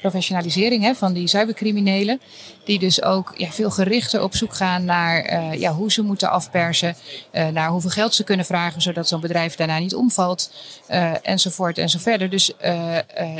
professionalisering 0.01 0.83
hè, 0.83 0.95
van 0.95 1.13
die 1.13 1.27
cybercriminelen. 1.27 2.21
Die 2.65 2.79
dus 2.79 3.03
ook 3.03 3.33
ja, 3.37 3.49
veel 3.49 3.69
gerichter 3.69 4.23
op 4.23 4.35
zoek 4.35 4.55
gaan 4.55 4.85
naar 4.85 5.33
uh, 5.33 5.59
ja, 5.59 5.73
hoe 5.73 5.91
ze 5.91 6.01
moeten 6.01 6.29
afpersen. 6.29 6.95
Uh, 7.31 7.47
naar 7.47 7.69
hoeveel 7.69 7.89
geld 7.89 8.15
ze 8.15 8.23
kunnen 8.23 8.45
vragen, 8.45 8.81
zodat 8.81 9.07
zo'n 9.07 9.21
bedrijf 9.21 9.55
daarna 9.55 9.79
niet 9.79 9.95
omvalt. 10.01 10.51
Uh, 10.89 11.13
enzovoort 11.21 11.77
en 11.77 11.89
zo 11.89 11.99
verder. 11.99 12.29
Dus 12.29 12.53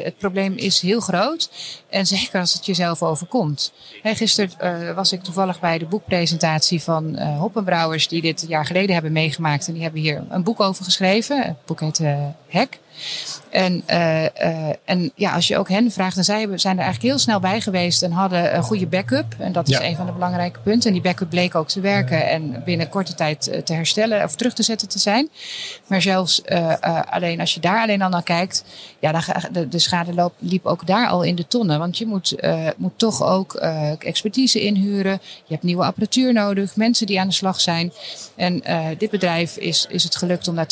het 0.03 0.17
probleem 0.17 0.53
is 0.55 0.81
heel 0.81 0.99
groot. 0.99 1.49
En 1.89 2.05
zeker 2.05 2.39
als 2.39 2.53
het 2.53 2.65
jezelf 2.65 3.03
overkomt. 3.03 3.71
Hey, 4.01 4.15
gisteren 4.15 4.95
was 4.95 5.11
ik 5.11 5.23
toevallig 5.23 5.59
bij 5.59 5.77
de 5.77 5.85
boekpresentatie 5.85 6.81
van 6.81 7.19
Hoppenbrouwers. 7.19 8.07
Die 8.07 8.21
dit 8.21 8.41
een 8.41 8.47
jaar 8.47 8.65
geleden 8.65 8.93
hebben 8.93 9.11
meegemaakt. 9.11 9.67
En 9.67 9.73
die 9.73 9.81
hebben 9.83 10.01
hier 10.01 10.23
een 10.29 10.43
boek 10.43 10.59
over 10.59 10.83
geschreven. 10.83 11.43
Het 11.43 11.65
boek 11.65 11.79
heet 11.79 12.01
Hek. 12.47 12.79
En, 13.51 13.83
uh, 13.87 14.23
uh, 14.23 14.29
en 14.85 15.11
ja, 15.15 15.33
als 15.33 15.47
je 15.47 15.57
ook 15.57 15.69
hen 15.69 15.91
vraagt, 15.91 16.15
dan 16.15 16.23
zij 16.23 16.47
zijn 16.55 16.77
er 16.77 16.83
eigenlijk 16.83 17.13
heel 17.13 17.19
snel 17.19 17.39
bij 17.39 17.61
geweest 17.61 18.03
en 18.03 18.11
hadden 18.11 18.55
een 18.55 18.63
goede 18.63 18.87
backup. 18.87 19.35
En 19.37 19.51
dat 19.51 19.69
is 19.69 19.79
een 19.79 19.95
van 19.95 20.05
de 20.05 20.11
belangrijke 20.11 20.59
punten. 20.59 20.87
En 20.87 20.93
die 20.93 21.01
backup 21.03 21.29
bleek 21.29 21.55
ook 21.55 21.67
te 21.67 21.79
werken 21.79 22.29
en 22.29 22.61
binnen 22.65 22.89
korte 22.89 23.13
tijd 23.13 23.47
eh, 23.47 23.61
te 23.61 23.73
herstellen 23.73 24.23
of 24.23 24.35
terug 24.35 24.53
te 24.53 24.63
zetten 24.63 24.87
te 24.87 24.99
zijn. 24.99 25.29
Maar 25.87 26.01
zelfs 26.01 26.41
uh, 26.45 26.73
alleen 27.09 27.39
als 27.39 27.53
je 27.53 27.59
daar 27.59 27.81
alleen 27.81 28.01
al 28.01 28.09
naar 28.09 28.23
kijkt, 28.23 28.63
ja, 28.99 29.11
dan 29.11 29.21
de, 29.51 29.67
de 29.67 29.79
schade 29.79 30.13
loop, 30.13 30.33
liep 30.39 30.65
ook 30.65 30.87
daar 30.87 31.07
al 31.07 31.23
in 31.23 31.35
de 31.35 31.47
tonnen. 31.47 31.79
Want 31.79 31.97
je 31.97 32.05
moet, 32.05 32.35
moet 32.77 32.93
toch 32.95 33.23
ook 33.23 33.53
expertise 33.99 34.61
inhuren. 34.61 35.19
Je 35.21 35.53
hebt 35.53 35.63
nieuwe 35.63 35.83
apparatuur 35.83 36.33
nodig, 36.33 36.75
mensen 36.75 37.07
die 37.07 37.19
aan 37.19 37.27
de 37.27 37.33
slag 37.33 37.61
zijn. 37.61 37.91
En 38.35 38.63
dit 38.97 39.09
bedrijf 39.09 39.57
is, 39.57 39.85
is 39.89 40.03
het 40.03 40.15
gelukt 40.15 40.47
om 40.47 40.55
na 40.55 40.65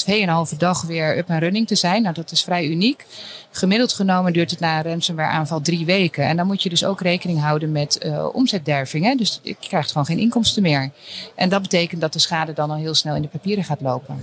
2,5 0.51 0.57
dag 0.57 0.81
weer 0.81 1.17
up 1.17 1.29
en 1.29 1.39
running 1.39 1.67
te 1.67 1.75
zijn. 1.75 2.07
Nou, 2.09 2.21
dat 2.21 2.31
is 2.31 2.43
vrij 2.43 2.65
uniek. 2.65 3.05
Gemiddeld 3.51 3.93
genomen 3.93 4.33
duurt 4.33 4.51
het 4.51 4.59
na 4.59 4.77
een 4.77 4.83
ransomware 4.83 5.31
aanval 5.31 5.61
drie 5.61 5.85
weken. 5.85 6.23
En 6.23 6.37
dan 6.37 6.47
moet 6.47 6.63
je 6.63 6.69
dus 6.69 6.85
ook 6.85 7.01
rekening 7.01 7.39
houden 7.39 7.71
met 7.71 7.99
uh, 8.05 8.25
omzetderving. 8.33 9.05
Hè? 9.05 9.15
Dus 9.15 9.39
je 9.43 9.55
krijgt 9.59 9.91
gewoon 9.91 10.05
geen 10.05 10.19
inkomsten 10.19 10.61
meer. 10.61 10.91
En 11.35 11.49
dat 11.49 11.61
betekent 11.61 12.01
dat 12.01 12.13
de 12.13 12.19
schade 12.19 12.53
dan 12.53 12.69
al 12.69 12.77
heel 12.77 12.93
snel 12.93 13.15
in 13.15 13.21
de 13.21 13.27
papieren 13.27 13.63
gaat 13.63 13.81
lopen. 13.81 14.15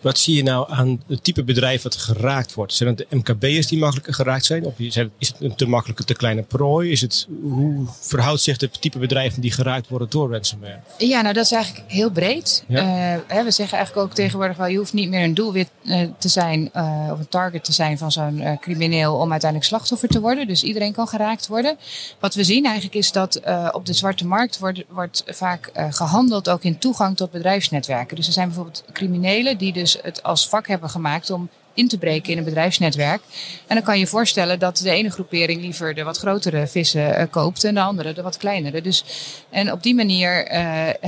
Wat 0.00 0.18
zie 0.18 0.36
je 0.36 0.42
nou 0.42 0.72
aan 0.72 1.02
het 1.06 1.24
type 1.24 1.44
bedrijf 1.44 1.82
dat 1.82 1.96
geraakt 1.96 2.54
wordt? 2.54 2.74
Zijn 2.74 2.88
het 2.88 2.98
de 2.98 3.16
MKB'ers 3.16 3.66
die 3.66 3.78
makkelijker 3.78 4.14
geraakt 4.14 4.44
zijn? 4.44 4.64
Of 4.64 4.78
is 4.78 4.94
het 5.18 5.34
een 5.38 5.54
te 5.54 5.66
makkelijke, 5.66 6.04
te 6.04 6.14
kleine 6.14 6.42
prooi? 6.42 6.90
Is 6.90 7.00
het, 7.00 7.26
hoe 7.42 7.86
verhoudt 8.00 8.40
zich 8.40 8.60
het 8.60 8.80
type 8.80 8.98
bedrijven 8.98 9.40
die 9.40 9.52
geraakt 9.52 9.88
worden 9.88 10.10
door 10.10 10.32
ransomware? 10.32 10.80
Ja, 10.98 11.20
nou 11.20 11.34
dat 11.34 11.44
is 11.44 11.52
eigenlijk 11.52 11.90
heel 11.90 12.10
breed. 12.10 12.64
Ja. 12.68 13.16
Uh, 13.16 13.42
we 13.44 13.50
zeggen 13.50 13.76
eigenlijk 13.76 14.06
ook 14.06 14.14
tegenwoordig 14.14 14.56
wel, 14.56 14.66
je 14.66 14.76
hoeft 14.76 14.92
niet 14.92 15.08
meer 15.08 15.24
een 15.24 15.34
doelwit 15.34 15.70
uh, 15.82 16.08
te 16.18 16.28
zijn 16.28 16.70
of 17.12 17.18
een 17.18 17.28
target 17.28 17.64
te 17.64 17.72
zijn 17.72 17.98
van 17.98 18.12
zo'n 18.12 18.58
crimineel 18.72 19.14
om 19.14 19.30
uiteindelijk 19.30 19.70
slachtoffer 19.70 20.08
te 20.08 20.20
worden. 20.20 20.46
Dus 20.46 20.62
iedereen 20.62 20.92
kan 20.92 21.08
geraakt 21.08 21.46
worden. 21.46 21.76
Wat 22.18 22.34
we 22.34 22.44
zien 22.44 22.64
eigenlijk 22.64 22.94
is 22.94 23.12
dat 23.12 23.40
uh, 23.46 23.68
op 23.72 23.86
de 23.86 23.92
zwarte 23.92 24.26
markt 24.26 24.58
wordt, 24.58 24.82
wordt 24.88 25.22
vaak 25.26 25.70
uh, 25.76 25.86
gehandeld 25.90 26.48
ook 26.48 26.62
in 26.62 26.78
toegang 26.78 27.16
tot 27.16 27.30
bedrijfsnetwerken. 27.30 28.16
Dus 28.16 28.26
er 28.26 28.32
zijn 28.32 28.46
bijvoorbeeld 28.46 28.84
criminelen 28.92 29.58
die 29.58 29.72
dus 29.72 29.98
het 30.02 30.22
als 30.22 30.48
vak 30.48 30.66
hebben 30.66 30.90
gemaakt 30.90 31.30
om 31.30 31.48
in 31.74 31.88
te 31.88 31.98
breken 31.98 32.32
in 32.32 32.38
een 32.38 32.44
bedrijfsnetwerk. 32.44 33.22
En 33.66 33.74
dan 33.74 33.84
kan 33.84 33.98
je 33.98 34.06
voorstellen 34.06 34.58
dat 34.58 34.76
de 34.76 34.90
ene 34.90 35.10
groepering 35.10 35.60
liever 35.60 35.94
de 35.94 36.02
wat 36.02 36.18
grotere 36.18 36.66
vissen 36.66 37.20
uh, 37.20 37.22
koopt 37.30 37.64
en 37.64 37.74
de 37.74 37.80
andere 37.80 38.12
de 38.12 38.22
wat 38.22 38.36
kleinere. 38.36 38.82
Dus, 38.82 39.04
en 39.50 39.72
op 39.72 39.82
die 39.82 39.94
manier, 39.94 40.48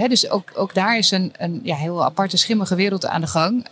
dus 0.08 0.30
ook, 0.30 0.50
ook 0.54 0.74
daar 0.74 0.98
is 0.98 1.10
een, 1.10 1.32
een 1.38 1.60
ja, 1.62 1.76
heel 1.76 2.04
aparte 2.04 2.36
schimmige 2.36 2.74
wereld 2.74 3.06
aan 3.06 3.20
de 3.20 3.26
gang. 3.26 3.66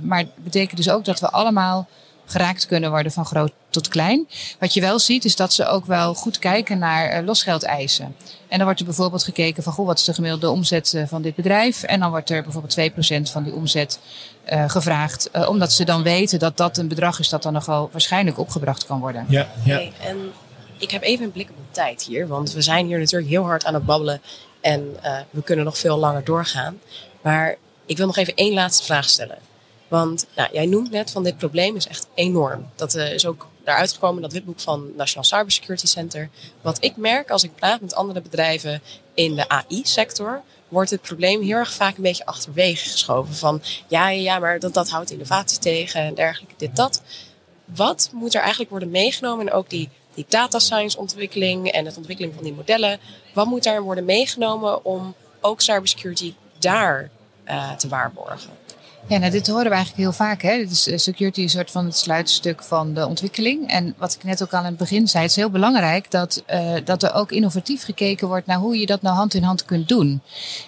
Maar 0.00 0.18
het 0.18 0.34
betekent 0.36 0.76
dus 0.76 0.90
ook 0.90 1.04
dat 1.04 1.20
we 1.20 1.30
allemaal 1.30 1.88
geraakt 2.26 2.66
kunnen 2.66 2.90
worden 2.90 3.12
van 3.12 3.24
groot 3.24 3.52
tot 3.70 3.88
klein. 3.88 4.28
Wat 4.58 4.74
je 4.74 4.80
wel 4.80 4.98
ziet 4.98 5.24
is 5.24 5.36
dat 5.36 5.52
ze 5.52 5.66
ook 5.66 5.86
wel 5.86 6.14
goed 6.14 6.38
kijken 6.38 6.78
naar 6.78 7.18
uh, 7.18 7.26
losgeldeisen. 7.26 8.16
En 8.48 8.56
dan 8.56 8.64
wordt 8.64 8.80
er 8.80 8.86
bijvoorbeeld 8.86 9.24
gekeken 9.24 9.62
van 9.62 9.72
goh, 9.72 9.86
wat 9.86 9.98
is 9.98 10.04
de 10.04 10.14
gemiddelde 10.14 10.50
omzet 10.50 10.92
uh, 10.92 11.02
van 11.06 11.22
dit 11.22 11.34
bedrijf. 11.34 11.82
En 11.82 12.00
dan 12.00 12.10
wordt 12.10 12.30
er 12.30 12.42
bijvoorbeeld 12.42 12.90
2% 13.28 13.30
van 13.30 13.42
die 13.42 13.52
omzet 13.52 13.98
uh, 14.52 14.68
gevraagd. 14.68 15.30
omdat 15.48 15.72
ze 15.72 15.84
dan 15.84 16.02
weten 16.02 16.38
dat 16.38 16.56
dat 16.56 16.78
een 16.78 16.88
bedrag 16.88 17.18
is 17.18 17.28
dat 17.28 17.42
dan 17.42 17.52
nogal 17.52 17.88
waarschijnlijk 17.92 18.38
opgebracht 18.38 18.86
kan 18.86 19.00
worden. 19.00 19.26
Ja, 19.28 19.48
ja. 19.64 19.74
Okay, 19.74 19.92
en 20.00 20.32
ik 20.78 20.90
heb 20.90 21.02
even 21.02 21.24
een 21.24 21.32
blik 21.32 21.50
op 21.50 21.56
de 21.56 21.70
tijd 21.70 22.02
hier. 22.02 22.26
Want 22.26 22.52
we 22.52 22.62
zijn 22.62 22.86
hier 22.86 22.98
natuurlijk 22.98 23.30
heel 23.30 23.44
hard 23.44 23.64
aan 23.64 23.74
het 23.74 23.84
babbelen. 23.84 24.20
En 24.60 24.96
we 25.30 25.42
kunnen 25.42 25.64
nog 25.64 25.78
veel 25.78 25.98
langer 25.98 26.24
doorgaan. 26.24 26.80
Maar 27.22 27.56
ik 27.86 27.96
wil 27.96 28.06
nog 28.06 28.16
even 28.16 28.34
één 28.34 28.54
laatste 28.54 28.84
vraag 28.84 29.08
stellen. 29.08 29.38
Want 29.92 30.26
nou, 30.36 30.48
jij 30.52 30.66
noemt 30.66 30.90
net 30.90 31.10
van 31.10 31.22
dit 31.22 31.36
probleem 31.36 31.76
is 31.76 31.86
echt 31.86 32.08
enorm. 32.14 32.70
Dat 32.74 32.94
uh, 32.94 33.12
is 33.12 33.26
ook 33.26 33.48
daaruit 33.64 33.92
gekomen 33.92 34.22
dat 34.22 34.32
witboek 34.32 34.60
van 34.60 34.90
National 34.96 35.24
Cybersecurity 35.24 35.86
Center. 35.86 36.28
Wat 36.60 36.84
ik 36.84 36.96
merk 36.96 37.30
als 37.30 37.42
ik 37.42 37.54
praat 37.54 37.80
met 37.80 37.94
andere 37.94 38.20
bedrijven 38.20 38.82
in 39.14 39.34
de 39.34 39.48
AI-sector, 39.48 40.42
wordt 40.68 40.90
het 40.90 41.00
probleem 41.00 41.42
heel 41.42 41.56
erg 41.56 41.72
vaak 41.72 41.96
een 41.96 42.02
beetje 42.02 42.26
achterwege 42.26 42.88
geschoven. 42.88 43.34
Van 43.34 43.62
ja, 43.88 44.08
ja, 44.08 44.22
ja 44.22 44.38
maar 44.38 44.58
dat, 44.58 44.74
dat 44.74 44.90
houdt 44.90 45.10
innovatie 45.10 45.58
tegen 45.58 46.00
en 46.00 46.14
dergelijke, 46.14 46.54
dit, 46.56 46.76
dat. 46.76 47.02
Wat 47.64 48.10
moet 48.12 48.34
er 48.34 48.40
eigenlijk 48.40 48.70
worden 48.70 48.90
meegenomen 48.90 49.46
en 49.46 49.52
ook 49.52 49.70
die, 49.70 49.88
die 50.14 50.26
data 50.28 50.58
science 50.58 50.98
ontwikkeling 50.98 51.70
en 51.70 51.84
het 51.84 51.96
ontwikkeling 51.96 52.34
van 52.34 52.44
die 52.44 52.54
modellen. 52.54 52.98
Wat 53.34 53.46
moet 53.46 53.62
daar 53.62 53.82
worden 53.82 54.04
meegenomen 54.04 54.84
om 54.84 55.14
ook 55.40 55.60
cybersecurity 55.60 56.34
daar 56.58 57.10
uh, 57.48 57.72
te 57.72 57.88
waarborgen? 57.88 58.61
Ja, 59.06 59.18
nou, 59.18 59.30
dit 59.30 59.46
horen 59.46 59.64
we 59.64 59.70
eigenlijk 59.70 60.02
heel 60.02 60.12
vaak. 60.12 60.42
Hè? 60.42 60.52
Is, 60.52 60.88
uh, 60.88 60.96
security 60.96 61.42
een 61.42 61.48
soort 61.48 61.70
van 61.70 61.84
het 61.84 61.96
sluitstuk 61.96 62.62
van 62.62 62.94
de 62.94 63.06
ontwikkeling. 63.06 63.68
En 63.68 63.94
wat 63.98 64.14
ik 64.14 64.24
net 64.24 64.42
ook 64.42 64.52
al 64.52 64.58
aan 64.58 64.64
het 64.64 64.76
begin 64.76 65.08
zei, 65.08 65.22
het 65.22 65.30
is 65.30 65.36
heel 65.36 65.50
belangrijk 65.50 66.10
dat, 66.10 66.42
uh, 66.50 66.72
dat 66.84 67.02
er 67.02 67.14
ook 67.14 67.32
innovatief 67.32 67.84
gekeken 67.84 68.28
wordt 68.28 68.46
naar 68.46 68.58
hoe 68.58 68.78
je 68.78 68.86
dat 68.86 69.02
nou 69.02 69.16
hand 69.16 69.34
in 69.34 69.42
hand 69.42 69.64
kunt 69.64 69.88
doen. 69.88 70.20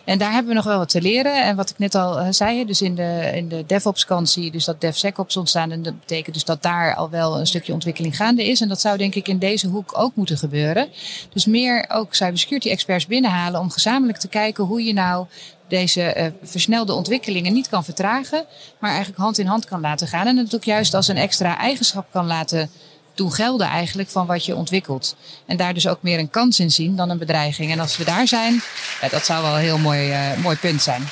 En 0.05 0.19
daar 0.19 0.33
hebben 0.33 0.49
we 0.49 0.55
nog 0.55 0.65
wel 0.65 0.79
wat 0.79 0.89
te 0.89 1.03
leren. 1.03 1.45
En 1.45 1.57
wat 1.57 1.71
ik 1.71 1.79
net 1.79 1.95
al 1.95 2.21
uh, 2.21 2.27
zei, 2.31 2.65
dus 2.65 2.83
in 2.83 2.95
de, 2.95 3.31
in 3.35 3.49
de 3.49 3.65
DevOps 3.67 4.05
kant 4.05 4.31
zie 4.31 4.45
je 4.45 4.51
dus 4.51 4.65
dat 4.65 4.81
DevSecOps 4.81 5.37
ontstaan. 5.37 5.71
En 5.71 5.83
dat 5.83 6.01
betekent 6.01 6.35
dus 6.35 6.45
dat 6.45 6.63
daar 6.63 6.95
al 6.95 7.11
wel 7.11 7.39
een 7.39 7.47
stukje 7.47 7.73
ontwikkeling 7.73 8.17
gaande 8.17 8.45
is. 8.49 8.61
En 8.61 8.69
dat 8.69 8.81
zou 8.81 8.97
denk 8.97 9.15
ik 9.15 9.29
in 9.29 9.39
deze 9.39 9.69
hoek 9.69 9.99
ook 9.99 10.15
moeten 10.15 10.39
gebeuren. 10.39 10.89
Dus 11.33 11.47
meer 11.47 11.85
ook 11.89 12.15
cybersecurity 12.15 12.69
experts 12.69 13.07
binnenhalen 13.07 13.61
om 13.61 13.71
gezamenlijk 13.71 14.19
te 14.19 14.29
kijken 14.29 14.65
hoe 14.65 14.85
je 14.85 14.93
nou 14.93 15.27
deze 15.69 16.15
uh, 16.17 16.27
versnelde 16.49 16.93
ontwikkelingen 16.93 17.53
niet 17.53 17.69
kan 17.69 17.85
vertragen, 17.85 18.45
maar 18.79 18.91
eigenlijk 18.91 19.21
hand 19.21 19.39
in 19.39 19.47
hand 19.47 19.65
kan 19.65 19.81
laten 19.81 20.07
gaan. 20.07 20.27
En 20.27 20.37
het 20.37 20.55
ook 20.55 20.65
juist 20.65 20.95
als 20.95 21.09
een 21.09 21.17
extra 21.17 21.59
eigenschap 21.59 22.07
kan 22.13 22.27
laten 22.27 22.71
doen 23.15 23.33
gelden 23.33 23.67
eigenlijk 23.67 24.09
van 24.09 24.27
wat 24.27 24.45
je 24.45 24.57
ontwikkelt. 24.57 25.17
En 25.47 25.57
daar 25.57 25.75
dus 25.75 25.89
ook 25.89 26.03
meer 26.03 26.19
een 26.19 26.31
kans 26.31 26.61
in 26.61 26.71
zien 26.71 26.97
dan 26.97 27.11
een 27.11 27.19
bedreiging. 27.19 27.71
En 27.71 27.81
als 27.81 27.97
we 27.97 28.05
daar 28.05 28.29
zijn, 28.29 28.63
ja, 29.01 29.09
dat 29.09 29.25
zou 29.25 29.43
wel 29.43 29.55
een 29.55 29.61
heel 29.61 29.79
mooi, 29.79 30.11
uh, 30.11 30.43
mooi 30.43 30.57
punt 30.57 30.83
zijn. 30.83 31.03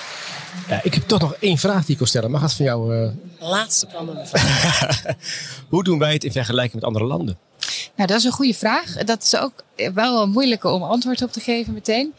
Ja, 0.69 0.81
ik 0.83 0.95
heb 0.95 1.03
toch 1.03 1.21
nog 1.21 1.35
één 1.35 1.59
vraag 1.59 1.81
die 1.81 1.91
ik 1.91 1.99
wil 1.99 2.07
stellen. 2.07 2.31
Mag 2.31 2.41
dat 2.41 2.53
van 2.53 2.65
jou? 2.65 2.97
Uh... 2.97 3.11
Laatste 3.39 3.87
brandende 3.87 4.27
vraag. 4.33 5.03
Hoe 5.69 5.85
doen 5.85 5.99
wij 5.99 6.13
het 6.13 6.25
in 6.25 6.33
vergelijking 6.33 6.75
met 6.75 6.85
andere 6.85 7.05
landen? 7.05 7.39
Nou, 7.97 8.09
dat 8.09 8.19
is 8.19 8.25
een 8.25 8.33
goede 8.33 8.55
vraag. 8.55 8.95
Dat 9.05 9.23
is 9.23 9.37
ook 9.37 9.65
wel 9.95 10.27
moeilijk 10.27 10.65
om 10.65 10.83
antwoord 10.83 11.23
op 11.23 11.33
te 11.33 11.41
geven 11.41 11.73
meteen. 11.73 12.15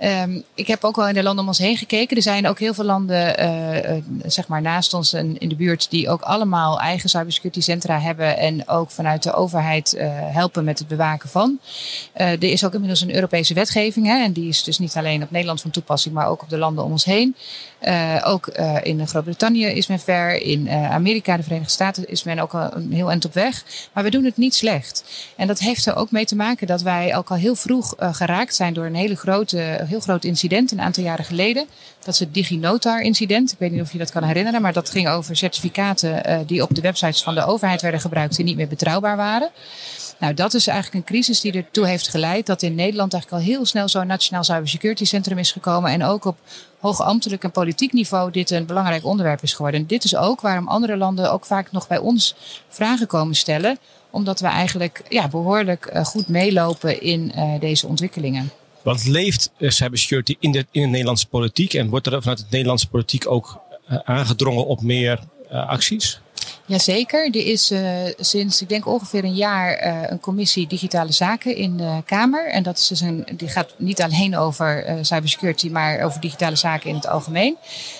Um, 0.00 0.44
ik 0.54 0.66
heb 0.66 0.84
ook 0.84 0.96
wel 0.96 1.08
in 1.08 1.14
de 1.14 1.22
landen 1.22 1.42
om 1.42 1.48
ons 1.48 1.58
heen 1.58 1.76
gekeken. 1.76 2.16
Er 2.16 2.22
zijn 2.22 2.48
ook 2.48 2.58
heel 2.58 2.74
veel 2.74 2.84
landen 2.84 3.40
uh, 3.40 3.96
uh, 3.96 4.02
zeg 4.26 4.48
maar 4.48 4.62
naast 4.62 4.94
ons 4.94 5.12
in, 5.12 5.38
in 5.38 5.48
de 5.48 5.54
buurt 5.54 5.90
die 5.90 6.08
ook 6.08 6.20
allemaal 6.20 6.80
eigen 6.80 7.08
cybersecurity 7.08 7.60
centra 7.60 8.00
hebben 8.00 8.36
en 8.36 8.68
ook 8.68 8.90
vanuit 8.90 9.22
de 9.22 9.32
overheid 9.32 9.94
uh, 9.94 10.02
helpen 10.10 10.64
met 10.64 10.78
het 10.78 10.88
bewaken 10.88 11.28
van. 11.28 11.58
er 12.12 12.42
is 12.42 12.64
ook 12.64 12.72
inmiddels 12.72 13.00
een 13.00 13.14
Europese 13.14 13.54
wetgeving 13.54 14.06
hè, 14.06 14.22
en 14.22 14.32
die 14.32 14.48
is 14.48 14.62
dus 14.62 14.78
niet 14.78 14.96
alleen 14.96 15.22
op 15.22 15.30
Nederland 15.30 15.60
van 15.60 15.70
toepassing, 15.70 16.14
maar 16.14 16.28
ook 16.28 16.42
op 16.42 16.48
de 16.48 16.58
landen 16.58 16.84
om 16.84 16.90
ons 16.90 17.04
heen. 17.04 17.36
Ook 18.24 18.46
in 18.82 19.08
Groot-Brittannië 19.08 19.66
is 19.66 19.86
men 19.86 19.98
ver, 19.98 20.42
in 20.42 20.70
Amerika, 20.70 21.36
de 21.36 21.42
Verenigde 21.42 21.72
Staten 21.72 22.08
is 22.08 22.22
men 22.22 22.38
ook 22.38 22.54
al 22.54 22.74
een 22.74 22.92
heel 22.92 23.10
eind 23.10 23.24
op 23.24 23.34
weg. 23.34 23.64
Maar 23.92 24.04
we 24.04 24.10
doen 24.10 24.24
het 24.24 24.36
niet 24.36 24.54
slecht. 24.54 25.04
En 25.36 25.46
dat 25.46 25.58
heeft 25.58 25.86
er 25.86 25.96
ook 25.96 26.10
mee 26.10 26.24
te 26.24 26.36
maken 26.36 26.66
dat 26.66 26.82
wij 26.82 27.16
ook 27.16 27.30
al 27.30 27.36
heel 27.36 27.54
vroeg 27.54 27.94
geraakt 27.98 28.54
zijn 28.54 28.74
door 28.74 28.84
een 28.84 28.94
hele 28.94 29.16
grote 29.16 29.84
heel 29.86 30.00
groot 30.00 30.24
incident 30.24 30.72
een 30.72 30.80
aantal 30.80 31.02
jaren 31.02 31.24
geleden. 31.24 31.66
Dat 31.98 32.14
is 32.14 32.20
het 32.20 32.34
DigiNotar-incident. 32.34 33.52
Ik 33.52 33.58
weet 33.58 33.72
niet 33.72 33.80
of 33.80 33.92
je 33.92 33.98
dat 33.98 34.10
kan 34.10 34.24
herinneren, 34.24 34.62
maar 34.62 34.72
dat 34.72 34.90
ging 34.90 35.08
over 35.08 35.36
certificaten 35.36 36.46
die 36.46 36.62
op 36.62 36.74
de 36.74 36.80
websites 36.80 37.22
van 37.22 37.34
de 37.34 37.44
overheid 37.44 37.82
werden 37.82 38.00
gebruikt 38.00 38.36
die 38.36 38.44
niet 38.44 38.56
meer 38.56 38.68
betrouwbaar 38.68 39.16
waren. 39.16 39.50
Nou, 40.18 40.34
dat 40.34 40.54
is 40.54 40.66
eigenlijk 40.66 40.96
een 40.98 41.14
crisis 41.14 41.40
die 41.40 41.52
ertoe 41.52 41.86
heeft 41.86 42.08
geleid 42.08 42.46
dat 42.46 42.62
in 42.62 42.74
Nederland 42.74 43.12
eigenlijk 43.12 43.42
al 43.42 43.48
heel 43.48 43.66
snel 43.66 43.88
zo'n 43.88 44.06
nationaal 44.06 44.44
cybersecurity 44.44 45.04
centrum 45.04 45.38
is 45.38 45.52
gekomen. 45.52 45.90
En 45.90 46.04
ook 46.04 46.24
op 46.24 46.38
hoogambtelijk 46.78 47.44
en 47.44 47.50
politiek 47.50 47.92
niveau 47.92 48.30
dit 48.30 48.50
een 48.50 48.66
belangrijk 48.66 49.04
onderwerp 49.04 49.42
is 49.42 49.52
geworden. 49.52 49.80
En 49.80 49.86
dit 49.86 50.04
is 50.04 50.16
ook 50.16 50.40
waarom 50.40 50.68
andere 50.68 50.96
landen 50.96 51.32
ook 51.32 51.46
vaak 51.46 51.72
nog 51.72 51.88
bij 51.88 51.98
ons 51.98 52.34
vragen 52.68 53.06
komen 53.06 53.34
stellen. 53.34 53.78
Omdat 54.10 54.40
we 54.40 54.46
eigenlijk 54.46 55.02
ja, 55.08 55.28
behoorlijk 55.28 55.86
eh, 55.86 56.04
goed 56.04 56.28
meelopen 56.28 57.02
in 57.02 57.32
uh, 57.36 57.60
deze 57.60 57.86
ontwikkelingen. 57.86 58.50
Want 58.82 59.06
leeft 59.06 59.50
uh, 59.58 59.70
cybersecurity 59.70 60.36
in 60.38 60.52
de, 60.52 60.66
in 60.70 60.82
de 60.82 60.88
Nederlandse 60.88 61.26
politiek? 61.26 61.74
En 61.74 61.88
wordt 61.88 62.06
er 62.06 62.20
vanuit 62.20 62.38
de 62.38 62.44
Nederlandse 62.50 62.88
politiek 62.88 63.30
ook 63.30 63.60
aangedrongen 64.04 64.66
op 64.66 64.82
meer 64.82 65.20
acties? 65.50 66.20
Jazeker. 66.68 67.24
Er 67.24 67.46
is 67.46 67.70
uh, 67.70 67.80
sinds, 68.18 68.62
ik 68.62 68.68
denk 68.68 68.86
ongeveer 68.86 69.24
een 69.24 69.34
jaar, 69.34 69.86
uh, 69.86 70.02
een 70.10 70.20
commissie 70.20 70.66
digitale 70.66 71.12
zaken 71.12 71.56
in 71.56 71.76
de 71.76 72.02
Kamer. 72.04 72.50
En 72.50 72.62
dat 72.62 72.78
is 72.78 72.86
dus 72.86 73.00
een, 73.00 73.26
die 73.36 73.48
gaat 73.48 73.74
niet 73.76 74.02
alleen 74.02 74.36
over 74.36 74.88
uh, 74.88 74.94
cybersecurity, 75.00 75.68
maar 75.68 76.00
over 76.00 76.20
digitale 76.20 76.56
zaken 76.56 76.88
in 76.88 76.94
het 76.94 77.08
algemeen. 77.08 77.56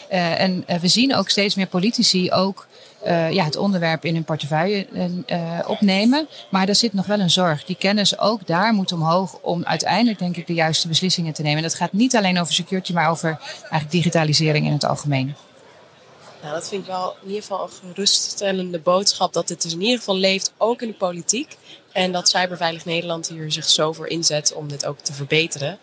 en 0.09 0.65
we 0.81 0.89
zien 0.89 1.15
ook 1.15 1.29
steeds 1.29 1.55
meer 1.55 1.67
politici 1.67 2.33
ook 2.33 2.67
ja, 3.31 3.45
het 3.45 3.57
onderwerp 3.57 4.05
in 4.05 4.15
hun 4.15 4.25
portefeuille 4.25 4.87
opnemen. 5.67 6.29
Maar 6.51 6.67
daar 6.67 6.75
zit 6.75 6.93
nog 6.93 7.07
wel 7.07 7.21
een 7.21 7.31
zorg. 7.31 7.65
Die 7.65 7.77
kennis 7.77 8.19
ook 8.19 8.47
daar 8.47 8.73
moet 8.73 8.93
omhoog 8.93 9.39
om 9.43 9.65
uiteindelijk, 9.65 10.19
denk 10.19 10.37
ik, 10.37 10.47
de 10.47 10.55
juiste 10.55 10.89
beslissingen 10.89 11.33
te 11.33 11.43
nemen. 11.43 11.57
En 11.57 11.63
dat 11.63 11.75
gaat 11.75 11.93
niet 11.93 12.17
alleen 12.17 12.41
over 12.41 12.55
security, 12.55 12.93
maar 12.93 13.11
over 13.11 13.39
eigenlijk 13.61 13.91
digitalisering 13.91 14.67
in 14.67 14.73
het 14.73 14.85
algemeen. 14.85 15.35
Nou, 16.43 16.55
dat 16.55 16.69
vind 16.69 16.83
ik 16.83 16.89
wel 16.89 17.17
in 17.23 17.27
ieder 17.27 17.43
geval 17.43 17.63
een 17.63 17.89
geruststellende 17.89 18.79
boodschap. 18.81 19.33
Dat 19.33 19.49
dit 19.49 19.63
dus 19.63 19.73
in 19.73 19.81
ieder 19.81 19.99
geval 19.99 20.17
leeft, 20.17 20.53
ook 20.57 20.83
in 20.83 20.89
de 20.89 20.95
politiek. 20.95 21.57
En 21.93 22.13
dat 22.13 22.29
Cyberveilig 22.29 22.85
Nederland 22.85 23.29
hier 23.29 23.53
zich 23.53 23.69
zo 23.69 23.93
voor 23.93 24.07
inzet 24.07 24.53
om 24.53 24.69
dit 24.69 24.87
ook 24.87 24.99
te 24.99 25.13
verbeteren. 25.13 25.79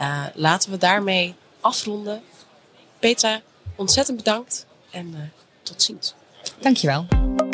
Uh, 0.00 0.24
laten 0.34 0.70
we 0.70 0.76
daarmee 0.76 1.34
afronden. 1.60 2.22
Petra, 2.98 3.40
ontzettend 3.76 4.16
bedankt 4.16 4.66
en 4.90 5.06
uh, 5.06 5.20
tot 5.62 5.82
ziens. 5.82 6.14
Dankjewel. 6.60 7.06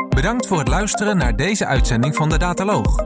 Bedankt 0.08 0.46
voor 0.46 0.58
het 0.58 0.68
luisteren 0.68 1.16
naar 1.16 1.36
deze 1.36 1.66
uitzending 1.66 2.16
van 2.16 2.28
de 2.28 2.38
Dataloog. 2.38 3.04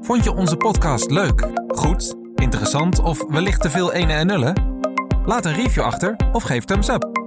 Vond 0.00 0.24
je 0.24 0.32
onze 0.32 0.56
podcast 0.56 1.10
leuk, 1.10 1.48
goed, 1.68 2.14
interessant 2.34 2.98
of 2.98 3.24
wellicht 3.28 3.60
te 3.60 3.70
veel 3.70 3.92
ene 3.92 4.12
en 4.12 4.26
nullen? 4.26 4.82
Laat 5.24 5.44
een 5.44 5.54
review 5.54 5.82
achter 5.82 6.16
of 6.32 6.42
geef 6.42 6.64
thumbs 6.64 6.88
up. 6.88 7.19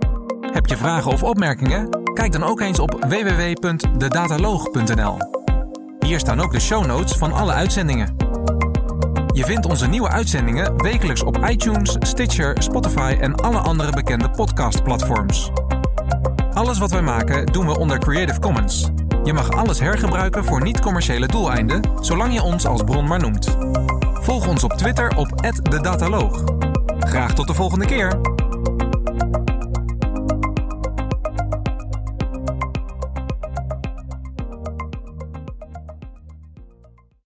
Heb 0.54 0.68
je 0.68 0.78
vragen 0.78 1.12
of 1.12 1.24
opmerkingen? 1.24 1.89
Kijk 2.13 2.32
dan 2.32 2.44
ook 2.44 2.62
eens 2.62 2.80
op 2.80 3.06
www.dedataloog.nl. 3.08 5.18
Hier 6.00 6.20
staan 6.20 6.42
ook 6.42 6.52
de 6.52 6.60
show 6.60 6.86
notes 6.86 7.18
van 7.18 7.34
alle 7.34 7.52
uitzendingen. 7.52 8.16
Je 9.34 9.46
vindt 9.46 9.66
onze 9.66 9.88
nieuwe 9.88 10.10
uitzendingen 10.10 10.82
wekelijks 10.82 11.24
op 11.24 11.38
iTunes, 11.50 11.96
Stitcher, 12.00 12.62
Spotify 12.62 13.18
en 13.22 13.36
alle 13.36 13.58
andere 13.58 13.92
bekende 13.92 14.30
podcastplatforms. 14.30 15.52
Alles 16.54 16.78
wat 16.78 16.92
wij 16.92 17.02
maken 17.02 17.46
doen 17.46 17.66
we 17.66 17.78
onder 17.78 18.00
Creative 18.00 18.39
Commons. 18.39 18.89
Je 19.24 19.34
mag 19.34 19.52
alles 19.52 19.80
hergebruiken 19.80 20.46
voor 20.46 20.62
niet-commerciële 20.62 21.28
doeleinden, 21.28 21.89
zolang 22.02 22.34
je 22.34 22.42
ons 22.42 22.66
als 22.66 22.84
bron 22.84 23.08
maar 23.08 23.20
noemt. 23.20 23.58
Volg 24.13 24.48
ons 24.48 24.63
op 24.63 24.74
Twitter 24.74 25.18
op 25.18 25.42
@dedataloog. 25.70 26.44
Graag 27.00 27.34
tot 27.34 27.48
de 27.48 27.54
volgende 27.54 27.86
keer. 27.86 28.33